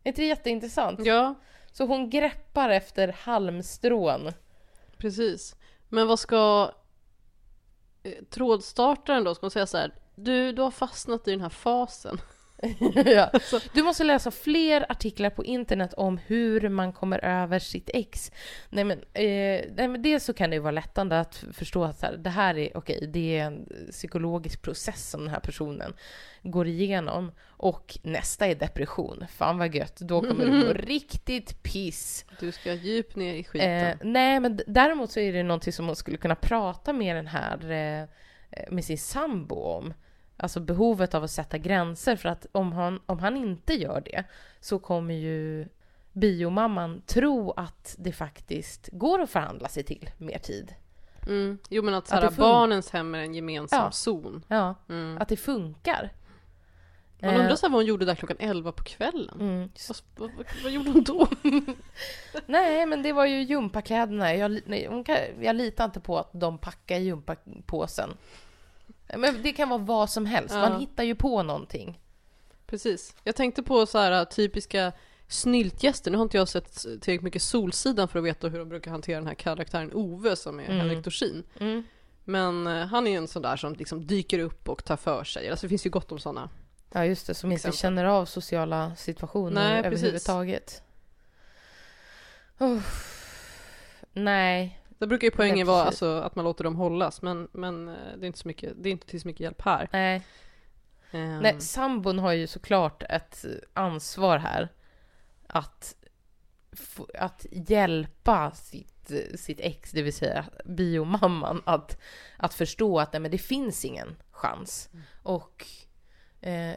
[0.03, 0.99] Är inte det jätteintressant?
[1.05, 1.35] Ja,
[1.71, 4.31] Så hon greppar efter halmstrån.
[4.97, 5.55] Precis.
[5.89, 6.71] Men vad ska
[8.03, 9.35] eh, trådstartaren då?
[9.35, 9.93] Ska hon säga så här?
[10.15, 12.17] Du, du har fastnat i den här fasen.
[13.05, 13.31] ja.
[13.73, 18.31] Du måste läsa fler artiklar på internet om hur man kommer över sitt ex.
[18.69, 22.05] Nej men, eh, nej men dels så kan det vara lättande att förstå att så
[22.05, 25.93] här, det här är okej, det är en psykologisk process som den här personen
[26.43, 27.31] går igenom.
[27.47, 29.25] Och nästa är depression.
[29.29, 32.25] Fan vad gött, då kommer du må riktigt piss.
[32.39, 33.85] Du ska djupt ner i skiten.
[33.85, 37.27] Eh, nej, men däremot så är det någonting som hon skulle kunna prata med den
[37.27, 38.07] här eh,
[38.71, 39.93] med sin sambo om.
[40.39, 44.23] Alltså behovet av att sätta gränser för att om han, om han inte gör det
[44.59, 45.67] så kommer ju
[46.13, 50.73] biomamman tro att det faktiskt går att förhandla sig till mer tid.
[51.27, 51.57] Mm.
[51.69, 53.91] Jo men att, så Att barnens hem är en gemensam Ja.
[53.91, 54.43] zon.
[54.47, 55.17] Ja, Mm.
[55.21, 56.13] att det funkar.
[57.21, 59.37] Man undrar så här vad hon gjorde där klockan 11 på kvällen.
[59.41, 59.69] Mm.
[60.17, 61.27] Vad, vad, vad gjorde hon då?
[62.45, 64.35] Nej, men det var ju gympakläderna.
[64.35, 68.09] Jag, li- nej, hon kan, jag litar inte på att de packar i gympapåsen.
[69.17, 70.55] Men det kan vara vad som helst.
[70.55, 70.69] Ja.
[70.69, 71.99] Man hittar ju på någonting.
[72.67, 73.15] Precis.
[73.23, 74.91] Jag tänkte på så här typiska
[75.27, 76.11] snyltgäster.
[76.11, 79.17] Nu har inte jag sett tillräckligt mycket Solsidan för att veta hur de brukar hantera
[79.19, 80.77] den här karaktären Ove som är Mm.
[80.77, 81.43] Henrik Dorsin.
[81.59, 81.83] Mm.
[82.23, 85.23] Men eh, han är ju en sån där som liksom dyker upp och tar för
[85.23, 85.49] sig.
[85.49, 86.49] Alltså det finns ju gott om såna.
[86.91, 87.33] Ja, just det.
[87.33, 87.77] Som inte Exempel.
[87.77, 89.99] känner av sociala situationer Nej, precis.
[89.99, 90.83] överhuvudtaget.
[92.59, 92.79] Oh.
[94.13, 94.78] Nej.
[94.99, 97.21] Där brukar ju poängen vara alltså, att man låter dem hållas.
[97.21, 99.61] Men, men eh, det är inte så mycket, det är inte till så mycket hjälp
[99.61, 99.89] här.
[99.91, 100.21] Nej.
[101.11, 104.69] Ehm, Nej, sambon har ju såklart ett ansvar här.
[105.47, 105.95] Att,
[107.19, 111.97] att hjälpa sitt, sitt ex, det vill säga biomamman, att,
[112.37, 114.89] att förstå att nej, men det finns ingen chans.
[115.23, 115.65] Och
[116.41, 116.75] eh,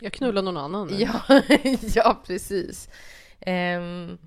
[0.00, 0.94] Jag knullar någon annan nu.
[0.94, 1.22] Ja,
[1.94, 2.88] ja precis.
[3.40, 4.18] Ehm,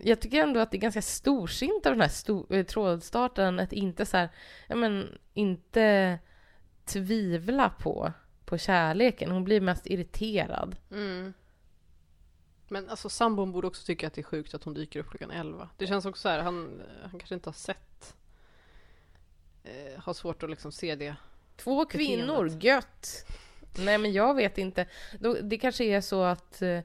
[0.00, 3.72] jag tycker ändå att det är ganska storsint av den här sto- eh, trådstarten att
[3.72, 4.28] inte så här,
[4.66, 6.18] ja men inte
[6.84, 8.12] tvivla på,
[8.44, 9.30] på kärleken.
[9.30, 10.76] Hon blir mest irriterad.
[10.90, 11.32] Mm.
[12.68, 15.30] Men alltså sambon borde också tycka att det är sjukt att hon dyker upp klockan
[15.30, 15.68] 11.
[15.76, 18.14] Det känns också så här, han, han kanske inte har sett
[19.64, 21.16] eh, har svårt att liksom se det.
[21.56, 23.26] Två kvinnor, gött!
[23.78, 24.86] Nej men jag vet inte.
[25.42, 26.80] Det kanske är så att eh,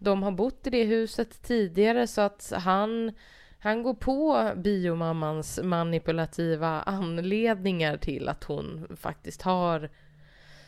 [0.00, 3.12] de har bott i det huset tidigare så att han,
[3.58, 9.90] han går på biomammans manipulativa anledningar till att hon faktiskt har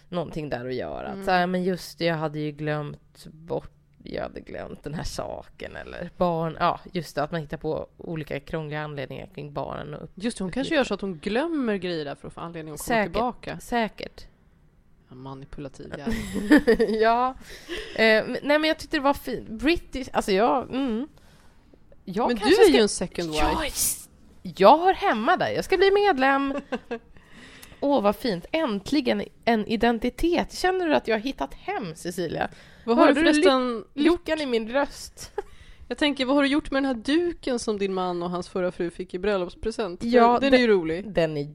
[0.09, 1.09] någonting där att göra.
[1.09, 3.70] Att, så här, men just det, jag hade ju glömt bort
[4.05, 7.87] jag hade glömt den här saken eller barn, ja just det att man hittar på
[7.97, 11.76] olika krångliga anledningar kring barnen och Just det, hon kanske gör så att hon glömmer
[11.76, 13.12] grejer där för att få anledning att komma Säkert.
[13.12, 13.61] tillbaka.
[13.61, 14.26] säkert
[15.15, 17.01] manipulativ jävel.
[17.01, 17.35] ja.
[17.97, 19.49] Eh, nej men jag tyckte det var fint.
[19.49, 20.71] British, alltså jag...
[20.75, 21.09] Mm.
[22.05, 23.43] jag Men du är ska- ju en second wife.
[24.43, 26.55] Jag, jag har hemma där, jag ska bli medlem.
[27.81, 30.53] Åh vad fint, äntligen en identitet.
[30.53, 32.49] Känner du att jag har hittat hem Cecilia?
[32.85, 33.85] Vad har Hörde du förresten?
[33.95, 35.33] Lyckan i min röst.
[35.89, 38.49] Jag tänker, vad har du gjort med den här duken som din man och hans
[38.49, 40.03] förra fru fick i bröllopspresent?
[40.03, 41.13] Ja, den, den det- är ju rolig.
[41.13, 41.49] Den är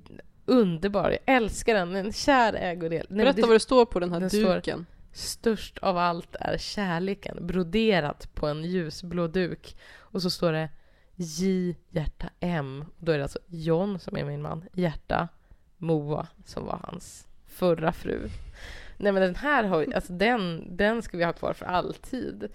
[0.48, 3.06] underbar, jag älskar den, en kär ägodel.
[3.10, 4.86] Nej, Berätta det- vad det står på den här den står- duken.
[5.12, 9.78] Störst av allt är kärleken, broderat på en ljusblå duk.
[10.00, 10.70] Och så står det
[11.16, 12.86] J hjärta M.
[12.98, 15.28] Då är det alltså John som är min man, hjärta
[15.78, 18.30] Moa som var hans förra fru.
[18.98, 22.48] Nej men den här har alltså den, den ska vi ha kvar för alltid.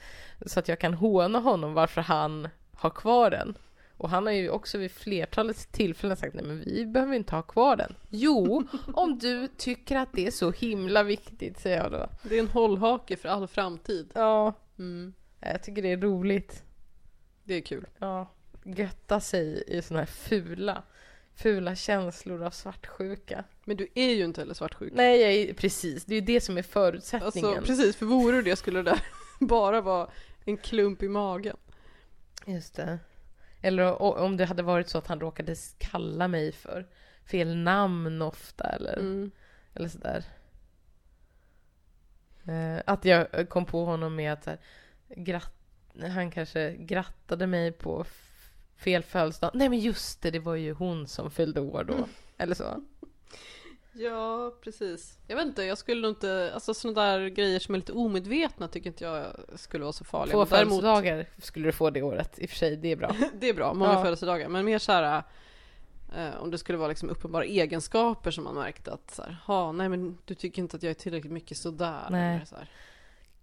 [0.46, 3.54] Så att jag kan håna honom varför han har kvar den.
[4.02, 7.42] Och han har ju också vid flertalet tillfällen sagt nej men vi behöver inte ha
[7.42, 7.94] kvar den.
[8.08, 12.08] Jo, om du tycker att det är så himla viktigt, säger jag då.
[12.22, 14.10] Det är en hållhake för all framtid.
[14.14, 15.14] Ja, Mm.
[15.40, 16.62] jag tycker det är roligt.
[17.44, 17.86] Det är kul.
[17.98, 18.30] Ja,
[18.64, 20.82] götta sig i såna här fula,
[21.34, 23.44] fula känslor av svartsjuka.
[23.64, 24.92] Men du är ju inte heller svartsjuk.
[24.94, 26.04] Nej, jag är, precis.
[26.04, 27.50] Det är ju det som är förutsättningen.
[27.50, 29.00] Alltså precis, för vore du det skulle det där
[29.46, 30.10] bara vara
[30.44, 31.56] en klump i magen.
[32.46, 32.98] Just det.
[33.62, 36.86] Eller om det hade varit så att han råkade kalla mig för
[37.24, 39.30] fel namn ofta eller, Mm.
[39.74, 40.24] eller sådär.
[42.48, 44.58] Eh, att jag kom på honom med att här,
[45.08, 45.54] gratt,
[46.00, 48.04] han kanske grattade mig på
[48.76, 49.50] fel födelsedag.
[49.54, 52.08] Nej men just det, det var ju hon som fyllde år då.
[52.38, 52.84] Eller så.
[53.94, 55.18] Ja, precis.
[55.26, 58.68] Jag vet inte, jag skulle nog inte, alltså sådana där grejer som är lite omedvetna
[58.68, 59.26] tycker inte jag
[59.56, 60.32] skulle vara så farliga.
[60.36, 62.38] Däremot, födelsedagar skulle du få det året.
[62.38, 63.16] I och för sig, det är bra.
[63.40, 64.02] det är bra, många Ja.
[64.02, 64.48] födelsedagar.
[64.48, 65.22] Men mer såhär,
[66.16, 69.72] eh, om det skulle vara liksom uppenbara egenskaper som man märkte att så här, ha,
[69.72, 72.06] nej men du tycker inte att jag är tillräckligt mycket sådär.
[72.10, 72.36] Nej.
[72.36, 72.68] Eller så här.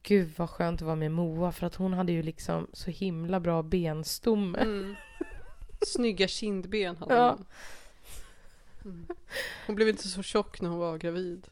[0.04, 3.40] gud vad skönt att vara med Moa för att hon hade ju liksom så himla
[3.40, 4.60] bra benstomme.
[4.60, 4.96] Mm.
[5.82, 7.30] Snygga kindben hade Ja.
[7.32, 7.46] hon.
[8.86, 9.08] Mm.
[9.68, 11.48] Hon blev inte så tjock när hon var gravid.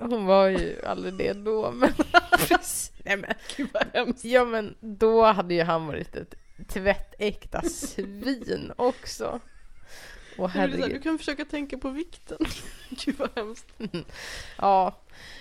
[0.00, 1.92] Hon var ju aldrig det då men...
[3.04, 4.24] Nej men, Gud vad hemskt.
[4.24, 6.34] ja men då hade ju han varit ett
[6.68, 9.40] tvättäkta svin också.
[10.38, 11.02] Åh här, du herregud.
[11.02, 12.38] kan försöka tänka på vikten.
[12.90, 13.66] Gud vad hemskt.
[14.58, 14.94] Ja.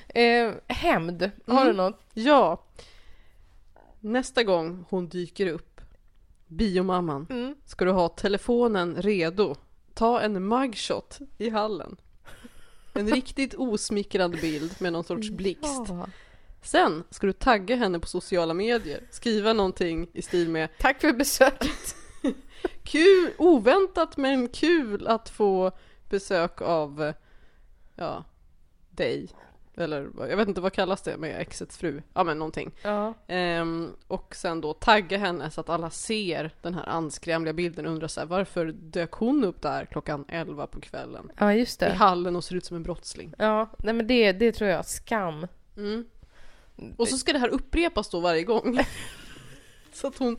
[0.07, 1.67] Eh, hämnd, har Mm.
[1.67, 1.99] du något?
[2.13, 2.63] Ja.
[3.99, 5.81] Nästa gång hon dyker upp,
[6.47, 7.55] biomamman, Mm.
[7.65, 9.55] ska du ha telefonen redo.
[9.97, 11.97] Ta en mugshot i hallen.
[12.93, 15.85] En riktigt osmickrande bild med någon sorts blixt.
[15.87, 16.07] Ja.
[16.61, 19.03] Sen ska du tagga henne på sociala medier.
[19.11, 21.95] Skriva någonting i stil med Tack för besöket.
[22.83, 25.71] Kul, oväntat men kul att få
[26.09, 27.13] besök av,
[27.95, 28.23] ja,
[28.89, 29.29] dig.
[29.77, 32.01] Eller jag vet inte vad kallas det med exets fru?
[32.13, 32.71] Ja men någonting.
[32.81, 33.13] Ja.
[33.27, 37.91] Ehm, och sen då tagga henne så att alla ser den här anskrämliga bilden och
[37.91, 41.31] undrar så här, varför dök hon upp där klockan 11 på kvällen?
[41.39, 41.93] ja, just I det.
[41.93, 43.33] hallen och ser ut som en brottsling.
[43.37, 45.47] Ja, nej men det, det tror jag, skam.
[45.77, 46.05] Mm.
[46.97, 48.79] Och så ska det här upprepas då varje gång.
[49.93, 50.37] så att hon,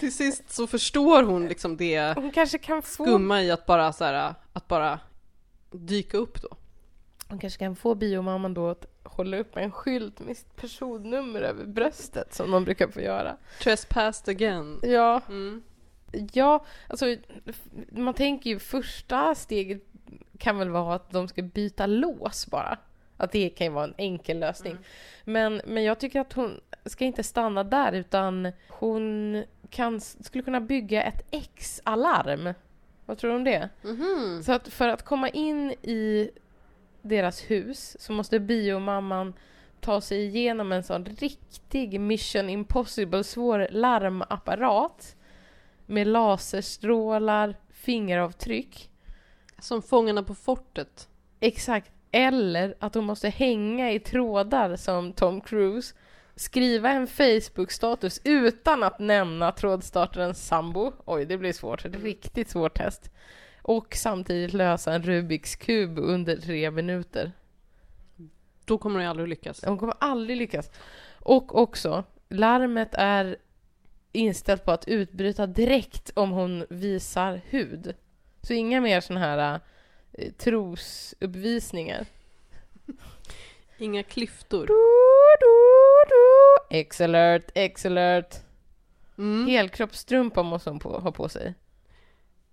[0.00, 3.92] till sist så förstår hon liksom det Hon kanske kan få, skumma i att bara
[3.92, 5.00] så här, att bara
[5.70, 6.48] dyka upp då.
[7.32, 11.64] Hon kanske kan få biomamman då att hålla upp en skylt med sitt personnummer över
[11.64, 13.36] bröstet som de brukar få göra.
[13.62, 14.80] Trespassed again.
[14.82, 15.62] Ja, Mm.
[16.32, 17.16] ja, alltså
[17.92, 19.82] man tänker ju första steget
[20.38, 22.78] kan väl vara att de ska byta lås bara.
[23.16, 24.76] Att det kan ju vara en enkel lösning.
[25.24, 30.60] Men, men jag tycker att hon ska inte stanna där utan hon kan, skulle kunna
[30.60, 32.54] bygga ett X-alarm.
[33.06, 33.68] Vad tror du om det?
[33.82, 34.42] Mhm.
[34.42, 36.30] Så att för att komma in i
[37.02, 39.34] deras hus så måste biomamman
[39.80, 45.16] ta sig igenom en sån riktig mission impossible svår larmapparat
[45.86, 48.90] med laserstrålar, fingeravtryck.
[49.58, 51.08] Som Fångarna på fortet.
[51.40, 51.92] Exakt.
[52.10, 55.94] Eller att hon måste hänga i trådar som Tom Cruise,
[56.34, 60.92] skriva en Facebook-status utan att nämna trådstartarens sambo.
[61.04, 61.84] Oj, det blir svårt.
[61.84, 63.10] Riktigt svårt test.
[63.62, 67.32] Och samtidigt lösa en Rubiks kub under tre minuter.
[68.64, 69.64] Då kommer hon aldrig lyckas.
[69.64, 70.70] Hon kommer aldrig lyckas.
[71.20, 73.36] Och också, larmet är
[74.12, 77.94] inställt på att utbryta direkt om hon visar hud.
[78.42, 79.60] Så inga mer såna här
[80.12, 82.06] eh, trosuppvisningar.
[83.78, 84.66] Inga klyftor.
[84.66, 84.74] Du,
[85.40, 86.78] du, du.
[86.78, 88.36] X-alert, X-alert.
[89.18, 89.46] Mm.
[89.46, 91.54] Helkroppsstrumpa måste hon på, ha på sig.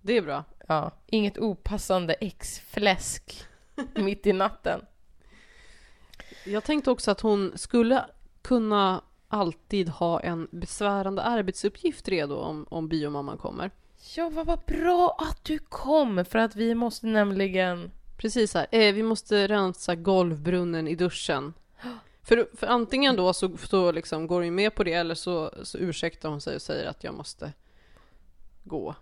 [0.02, 0.44] Det är bra.
[0.68, 3.46] Ja, inget opassande X-fläsk
[3.94, 4.80] mitt i natten.
[6.44, 8.04] Jag tänkte också att hon skulle
[8.42, 13.70] kunna alltid ha en besvärande arbetsuppgift redo om, om biomamman kommer.
[14.16, 17.90] Ja, vad, vad bra att du kom, för att vi måste nämligen...
[18.16, 21.54] Precis här, eh, vi måste rensa golvbrunnen i duschen.
[22.22, 25.78] För, för antingen då så, så liksom går hon med på det eller så, så
[25.78, 27.52] ursäktar hon sig och säger att jag måste
[28.64, 28.94] gå.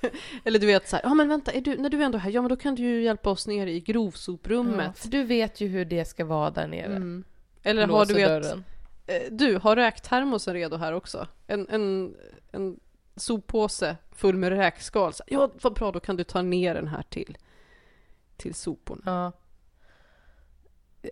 [0.44, 2.30] eller du vet så här, ja men vänta, är du, när du är ändå här,
[2.30, 4.98] ja men då kan du ju hjälpa oss ner i Ja, grovsoprummet.
[4.98, 6.96] för du vet ju hur det ska vara där nere.
[6.96, 7.24] Mm.
[7.62, 8.64] Eller har Låser du vet, dörren.
[9.06, 11.26] eh, du har räktermosen redo här också.
[11.46, 12.14] En, en,
[12.52, 12.80] en
[13.16, 15.12] soppåse full med räkskal.
[15.12, 17.38] Så, ja vad bra, då kan du ta ner den här till,
[18.36, 19.02] till soporna.
[19.04, 19.32] Ja.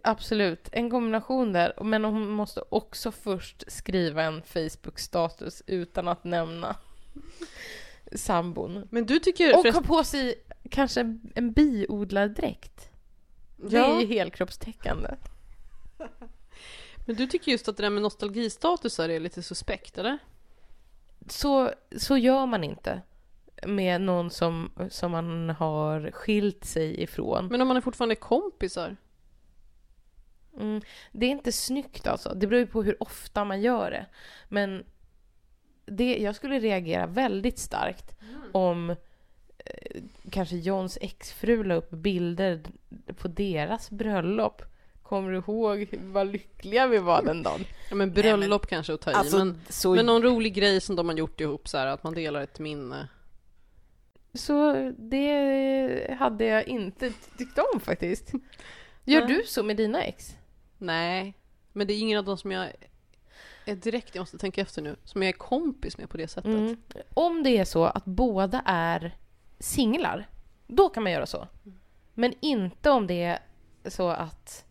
[0.03, 1.73] Absolut, en kombination där.
[1.83, 6.77] Men hon måste också först skriva en Facebook-status utan att nämna
[8.19, 8.89] sambon.
[8.91, 10.35] Men du tycker Och förresten- ha på sig
[10.71, 12.91] kanske en, en biodlardräkt.
[13.57, 13.97] Det Ja.
[13.97, 15.09] är ju helkroppstäckande.
[17.07, 20.19] Men du tycker just att det där med nostalgistatusar är lite suspekt, eller?
[21.29, 23.03] Så, så gör man inte
[23.67, 27.47] med någon som, som man har skilt sig ifrån.
[27.47, 28.97] Men om man är fortfarande kompisar?
[30.61, 30.81] Mm,
[31.13, 32.35] det är inte snyggt alltså.
[32.35, 34.07] Det beror ju på hur ofta man gör det.
[34.49, 34.85] Men
[35.87, 38.17] det, jag skulle reagera väldigt starkt
[38.53, 42.61] om eh, kanske Johns exfru la upp bilder
[43.17, 44.63] på deras bröllop.
[45.03, 47.61] Kommer du ihåg vad lyckliga vi var den dagen?
[47.91, 50.97] Ja men bröllop kanske att ta i, Alltså, men, så, men någon rolig grej som
[50.97, 53.09] de har gjort ihop så här, att man delar ett minne.
[54.35, 58.33] så det hade jag inte tyckt om faktiskt.
[59.05, 59.35] Gör Nej.
[59.37, 60.37] du så med dina ex?
[60.79, 61.35] Nej,
[61.73, 62.69] men det är ingen av dem som jag
[63.73, 66.55] är direkt, jag måste tänka efter nu, som jag är kompis med på det sättet.
[66.55, 66.77] Mm.
[67.15, 69.17] Om det är så att båda är
[69.59, 70.29] singlar,
[70.67, 71.49] då kan man göra så.
[72.15, 73.39] Men inte om det är
[73.85, 74.65] så att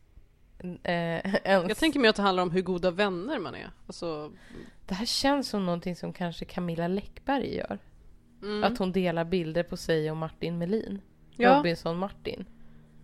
[0.59, 0.71] eh,
[1.43, 1.67] ens...
[1.69, 3.71] Jag tänker mig att det handlar om hur goda vänner man är.
[3.87, 4.31] Alltså,
[4.85, 7.79] Det här känns som någonting som kanske Camilla Läckberg gör.
[8.41, 8.63] mm.
[8.63, 11.01] Att hon delar bilder på sig och Martin Melin.
[11.31, 11.57] Ja.
[11.57, 12.45] Robinson Martin.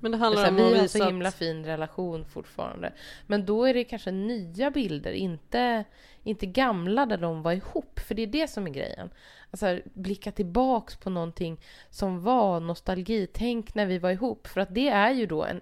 [0.01, 1.35] Men det handlar här, om vi att har visa så himla att...
[1.35, 2.93] fin relation fortfarande.
[3.27, 5.83] Men då är det kanske nya bilder, inte,
[6.23, 7.99] inte gamla där de var ihop.
[7.99, 9.09] För det är det som är grejen.
[9.51, 13.27] Alltså här, blicka tillbaks på någonting som var nostalgi.
[13.33, 14.47] Tänk när vi var ihop.
[14.47, 15.61] För att det är ju då en...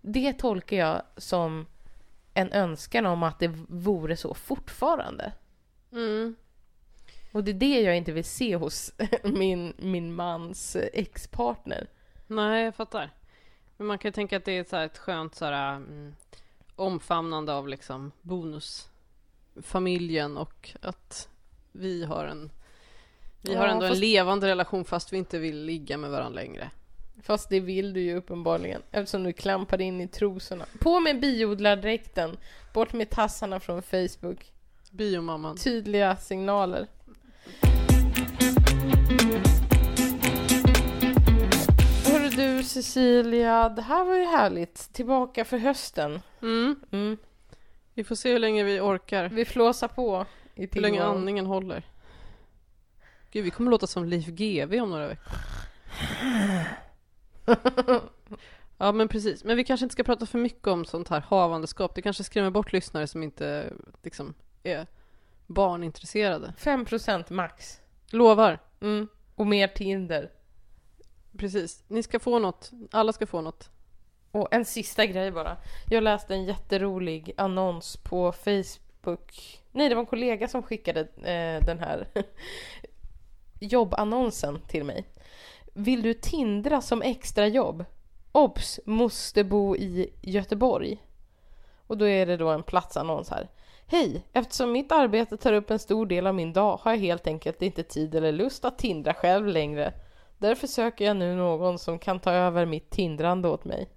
[0.00, 1.66] Det tolkar jag som
[2.34, 5.32] en önskan om att det vore så fortfarande.
[5.92, 6.36] Mm.
[7.32, 8.92] Och det är det jag inte vill se hos
[9.24, 11.86] min, min mans ex-partner.
[12.26, 13.10] Nej, jag fattar.
[13.80, 16.14] Men man kan ju tänka att det är så ett skönt så här, mm,
[16.76, 21.28] omfamnande av liksom bonusfamiljen och att
[21.72, 22.50] vi har en
[23.42, 26.40] vi har Ja, ändå fast- en levande relation fast vi inte vill ligga med varandra
[26.40, 26.70] längre.
[27.22, 30.64] Fast det vill du ju uppenbarligen eftersom du klampar in i trosorna.
[30.80, 32.36] På med biodlardräkten,
[32.74, 34.52] bort med tassarna från Facebook.
[34.90, 35.56] Biomamman.
[35.56, 36.86] Tydliga signaler.
[37.62, 39.49] Hörru
[42.40, 44.92] du Cecilia, det här var ju härligt.
[44.92, 46.20] Tillbaka för hösten.
[46.42, 46.80] Mm.
[46.90, 47.16] Mm.
[47.94, 49.28] Vi får se hur länge vi orkar.
[49.28, 51.82] Vi flåsar på i Hur länge andningen håller.
[53.30, 55.32] Gud, vi kommer låta som Liv GV om några veckor.
[58.82, 59.44] Ja, men precis.
[59.44, 61.94] Men vi kanske inte ska prata för mycket om sånt här havandeskap.
[61.94, 63.72] Det kanske skrämmer bort lyssnare som inte
[64.02, 64.86] liksom är
[65.46, 66.54] barnintresserade.
[66.58, 67.80] 5% max.
[68.10, 68.58] Lovar.
[68.80, 69.08] Mm.
[69.34, 70.30] Och mer Tinder.
[71.38, 71.84] Precis.
[71.88, 72.70] Ni ska få något.
[72.90, 73.70] Alla ska få något.
[74.32, 75.56] Och en sista grej bara.
[75.88, 79.58] Jag läste en jätterolig annons på Facebook.
[79.72, 82.08] Nej, det var en kollega som skickade eh, den här
[83.60, 85.04] jobbannonsen till mig.
[85.72, 87.84] Vill du tindra som extrajobb?
[88.32, 88.80] Obs!
[88.84, 91.02] Måste bo i Göteborg.
[91.86, 93.48] Och då är det då en platsannons här.
[93.86, 94.24] Hej!
[94.32, 97.62] Eftersom mitt arbete tar upp en stor del av min dag har jag helt enkelt
[97.62, 99.92] inte tid eller lust att tindra själv längre.
[100.40, 103.88] Därför söker jag nu någon som kan ta över mitt tindrande åt mig.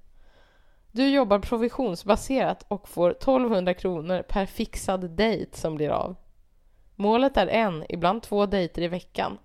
[0.92, 6.16] Du jobbar provisionsbaserat och får 1200 kronor per fixad dejt som blir av.
[6.96, 9.38] Målet är en, ibland två dejter i veckan.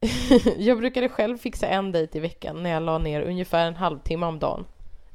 [0.56, 4.26] jag brukade själv fixa en dejt i veckan när jag la ner ungefär en halvtimme
[4.26, 4.66] om dagen.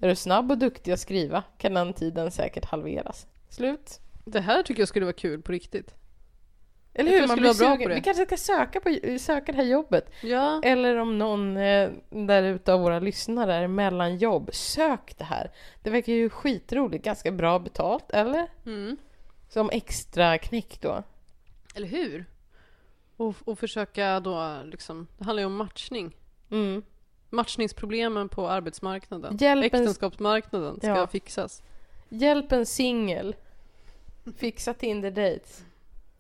[0.02, 3.28] Är du snabb och duktig att skriva kan den tiden säkert halveras.
[3.50, 4.00] Slut.
[4.26, 5.96] Det här tycker jag skulle vara kul på riktigt.
[6.96, 7.28] Eller hur?
[7.28, 7.90] Man blir sugen.
[7.90, 10.12] Vi kanske ska söka, på, söka det här jobbet.
[10.24, 10.62] Ja.
[10.64, 15.52] Eller om någon eh, där ute av våra lyssnare är mellan jobb, sök det här.
[15.84, 18.48] Det verkar ju skitroligt, ganska bra betalt, eller?
[18.66, 18.98] Mm.
[19.50, 21.04] Som extra knäck då.
[21.76, 22.26] Eller hur?
[23.18, 26.16] Och, och försöka då liksom, det handlar ju om matchning.
[26.52, 26.84] Mm.
[27.30, 29.38] Matchningsproblemen på arbetsmarknaden.
[29.38, 31.08] Hjälp en, Äktenskapsmarknaden ska Ja.
[31.08, 31.64] fixas.
[32.10, 33.36] hjälp en singel.
[34.38, 35.64] Fixa Tinder-dates.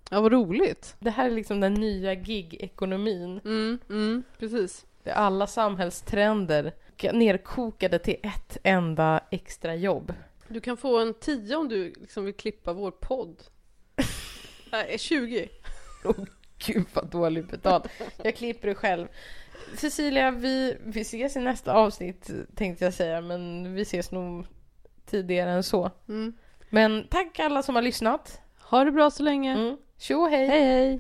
[0.10, 0.96] Ja, vad roligt.
[1.00, 3.42] Det här är liksom den nya gig-ekonomin.
[3.46, 4.86] Mm, mm, precis.
[5.04, 10.14] Där alla samhällstrender är nerkokade till ett enda extra jobb.
[10.48, 13.44] Du kan få en 10 om du liksom vill klippa vår podd.
[14.72, 15.50] Nej, 20.
[16.66, 17.88] Gud vad dåligt betalt.
[18.24, 19.08] Jag klipper det själv.
[19.78, 24.46] Cecilia, vi, vi ses i nästa avsnitt tänkte jag säga, men vi ses nog
[25.06, 25.92] tidigare än så.
[26.08, 26.34] Mm.
[26.70, 28.42] Men tack alla som har lyssnat.
[28.60, 29.54] Ha det bra så länge.
[29.54, 29.78] Mm.
[29.98, 30.48] Tjo hej!
[30.48, 31.00] Hej hej!